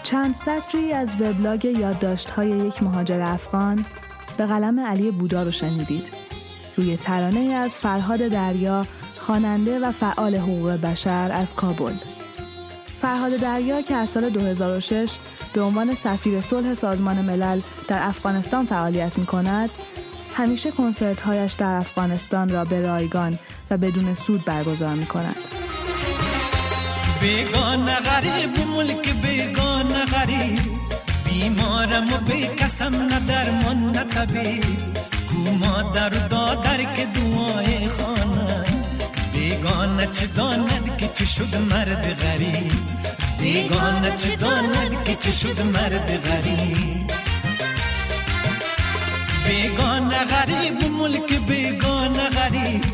چند 0.02 0.34
سطری 0.34 0.92
از 0.92 1.20
وبلاگ 1.20 1.64
یادداشت‌های 1.64 2.48
یک 2.50 2.82
مهاجر 2.82 3.20
افغان 3.20 3.84
به 4.36 4.46
قلم 4.46 4.80
علی 4.80 5.10
بودا 5.10 5.42
رو 5.42 5.50
شنیدید. 5.50 6.08
روی 6.76 6.96
ترانه 6.96 7.40
از 7.40 7.74
فرهاد 7.74 8.18
دریا 8.18 8.86
خواننده 9.18 9.78
و 9.78 9.92
فعال 9.92 10.34
حقوق 10.34 10.70
بشر 10.70 11.30
از 11.32 11.54
کابل. 11.54 11.92
فرهاد 13.00 13.32
دریا 13.32 13.82
که 13.82 13.94
از 13.94 14.08
سال 14.08 14.30
2006 14.30 15.16
به 15.54 15.60
عنوان 15.60 15.94
سفیر 15.94 16.40
صلح 16.40 16.74
سازمان 16.74 17.20
ملل 17.20 17.60
در 17.88 18.06
افغانستان 18.06 18.66
فعالیت 18.66 19.18
می 19.18 19.26
کند، 19.26 19.70
همیشه 20.34 20.70
کنسرت 20.70 21.20
هایش 21.20 21.52
در 21.52 21.76
افغانستان 21.76 22.48
را 22.48 22.64
به 22.64 22.80
رایگان 22.80 23.38
و 23.70 23.76
بدون 23.76 24.14
سود 24.14 24.44
برگزار 24.44 24.94
می 24.94 25.06
کند. 25.06 25.36
بیگانه 27.20 27.94
غریب 27.94 28.68
ملک 28.76 29.14
بیگانه 29.22 30.04
غریب 30.04 30.73
بیمارم 31.34 32.12
و 32.12 32.18
بی 32.18 32.46
کسم 32.46 32.94
نه 33.02 33.18
درمان 33.20 33.90
نه 33.90 34.04
طبیب 34.04 34.78
کو 35.28 35.50
مادر 35.50 36.14
و 36.14 36.28
دادر 36.28 36.76
که 36.76 37.06
دعای 37.06 37.88
خانه 37.88 38.64
بیگانه 39.32 40.06
چه 40.06 40.26
داند 40.26 40.96
که 40.98 41.08
چه 41.14 41.24
شد 41.24 41.56
مرد 41.56 42.04
غریب 42.22 42.72
بیگانه 43.40 44.16
چه 44.16 44.36
داند 44.36 45.04
که 45.04 45.14
چه 45.14 45.32
شد 45.32 45.60
مرد 45.60 46.08
غریب 46.26 47.10
بیگانه 49.46 50.24
غریب 50.24 50.90
ملک 50.90 51.38
بیگانه 51.48 52.28
غریب 52.28 52.84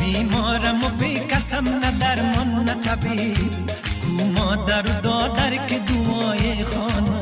بیمارم 0.00 0.84
و 0.84 0.88
بی 0.88 1.18
کسم 1.18 1.68
نه 1.68 1.90
درمان 2.00 2.64
نه 2.64 2.74
طبیب 2.74 3.70
کو 4.02 4.24
مادر 4.24 4.82
و 4.82 5.00
دادر 5.00 5.66
که 5.66 5.78
دعای 5.78 6.64
خانه 6.64 7.21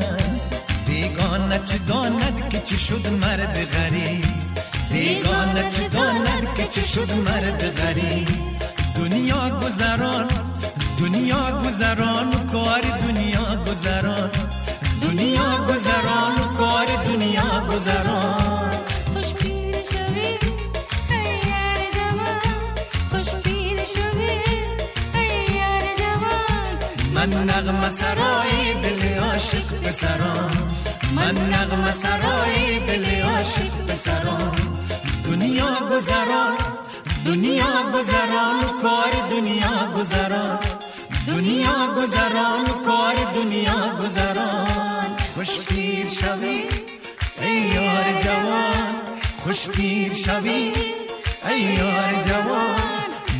بیگانه 1.51 1.65
چه 1.65 1.77
داند 1.77 2.49
که 2.49 2.59
چه 2.59 2.77
شد 2.77 3.07
مرد 3.07 3.65
غریب. 3.65 4.25
بیگانه 4.91 5.69
چه 5.69 5.87
داند 5.87 6.53
که 6.55 6.67
چه 6.67 6.81
شد 6.81 7.11
مرد 7.11 7.81
غریب. 7.81 8.27
دنیا 8.95 9.49
گذران 9.49 10.27
دنیا 10.99 11.61
گذران 11.65 12.27
و 12.27 12.51
کار 12.51 12.81
دنیا 12.81 13.55
گذران. 13.67 14.29
دنیا 15.01 15.65
گذران 15.69 16.35
و 16.41 16.57
کار 16.57 16.85
دنیا 17.05 17.63
گذران. 17.71 18.71
خوش 19.13 19.33
پیر 19.33 19.75
شوی 19.91 20.37
ای 21.09 21.27
یار 21.51 21.79
جوان. 21.93 22.41
خوش 23.11 23.29
پیر 23.43 23.85
شوی 23.85 24.39
ای 25.13 25.55
یار 25.55 25.83
جوان. 25.99 26.75
من 27.15 27.43
نغمه 27.43 27.89
سرای 27.89 28.73
دل 28.83 29.19
عاشق 29.19 29.67
پسران. 29.83 30.71
من 31.15 31.35
نغمه 31.49 31.91
سرای 31.91 32.79
دل 32.79 33.21
عاشق 33.21 33.73
پسران 33.87 34.55
دنیا 35.25 35.77
گذران 35.91 36.57
دنیا 37.25 37.91
گذران 37.93 38.59
کار 38.81 39.13
دنیا 39.31 39.91
گذران 39.97 40.59
دنیا 41.27 41.77
گذران 41.97 42.65
کار 42.87 43.15
دنیا 43.35 43.95
گذران 44.01 45.17
خوش 45.35 45.59
پیر 45.59 46.07
شوی 46.07 46.63
ای 47.41 47.57
یار 47.75 48.19
جوان 48.23 48.95
خوش 49.43 49.67
پیر 49.67 50.13
شوی 50.13 50.73
ای 51.49 51.61
یار 51.61 52.23
جوان. 52.27 52.91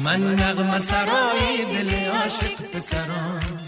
من 0.03 0.35
نغمه 0.35 0.79
سرای 0.79 1.65
دل 1.73 2.05
عاشق 2.05 2.61
پسران 2.73 3.60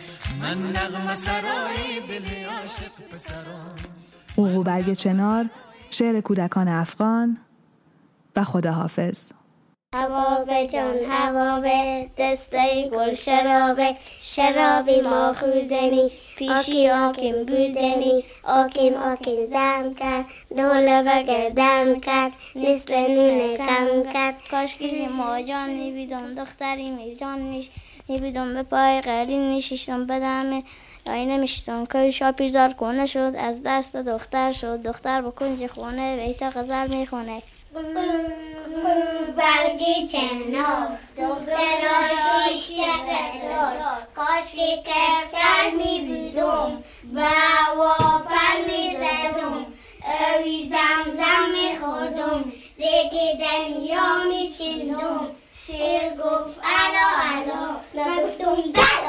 من 0.43 0.57
نغمه 0.57 1.15
سرای 1.15 1.99
دل 2.09 2.45
عاشق 2.45 2.91
پسران. 3.11 3.75
قوقو 4.35 4.63
برگ 4.63 4.93
چنار 4.93 5.49
شعر 5.91 6.21
کودکان 6.21 6.67
افغان 6.67 7.37
و 8.35 8.43
خداحافظ. 8.43 9.25
هوا 9.95 10.43
به 10.45 10.67
جان 10.67 10.95
هوا 11.09 11.59
به 11.59 12.09
دسته 12.17 12.89
گل 12.89 13.15
شرابه 13.15 13.95
شرابی 14.21 15.01
ما 15.01 15.33
خودنی 15.33 16.11
پیشی 16.37 16.89
آکیم 16.89 17.35
بودنی 17.35 18.23
آکیم 18.43 18.93
آکیم 18.93 19.45
زم 19.45 19.93
کرد 19.99 20.25
دوله 20.57 21.03
بگردم 21.03 21.99
کرد 21.99 22.31
نصف 22.55 22.91
نون 22.91 23.57
کم 23.57 24.13
کرد. 24.13 24.35
کاش 24.51 24.75
که 24.75 25.09
ما 25.17 25.41
جان 25.41 25.69
میبیدم 25.69 26.35
دختری 26.35 26.91
میزان 26.91 27.39
میش 27.41 27.69
میبیدم 28.07 28.53
به 28.53 28.63
پای 28.63 29.01
قلی 29.01 29.37
نیشیشتم 29.37 30.07
بدم 30.07 30.63
رای 31.07 31.25
نمیشتم 31.25 31.85
که 31.85 32.11
شا 32.11 32.31
پیرزار 32.31 32.73
کنه 32.73 33.05
شد 33.05 33.33
از 33.37 33.61
دست 33.65 33.95
دختر 33.95 34.51
شد. 34.51 34.83
دختر 34.83 35.21
با 35.21 35.31
کنج 35.31 35.67
خونه 35.67 36.27
بیتا 36.27 36.49
غزل 36.49 36.87
می‌خونه. 36.87 37.41
برگی 39.37 40.07
چنار 40.07 40.87
دختر 41.17 41.81
شیش 42.53 42.77
دار 43.49 43.77
کاش 44.15 44.51
که 44.55 44.83
کفتر 44.85 45.69
می 45.77 46.31
بودم 46.31 46.83
و 47.13 47.21
واپر 47.77 48.57
می 48.67 48.89
زدم 48.91 49.65
اوی 50.05 50.69
زمزم 50.69 51.49
میخوردم 51.51 52.51
دیگه 52.77 53.37
دنیا 53.39 54.23
میچندم 54.27 55.35
شیر 55.65 56.09
گفت 56.09 56.59
الا 56.63 57.07
الا 57.31 57.79
من 57.93 58.23
گفتم 58.23 58.71
درد 58.71 59.03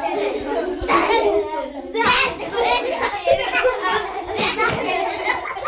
درد 1.95 2.35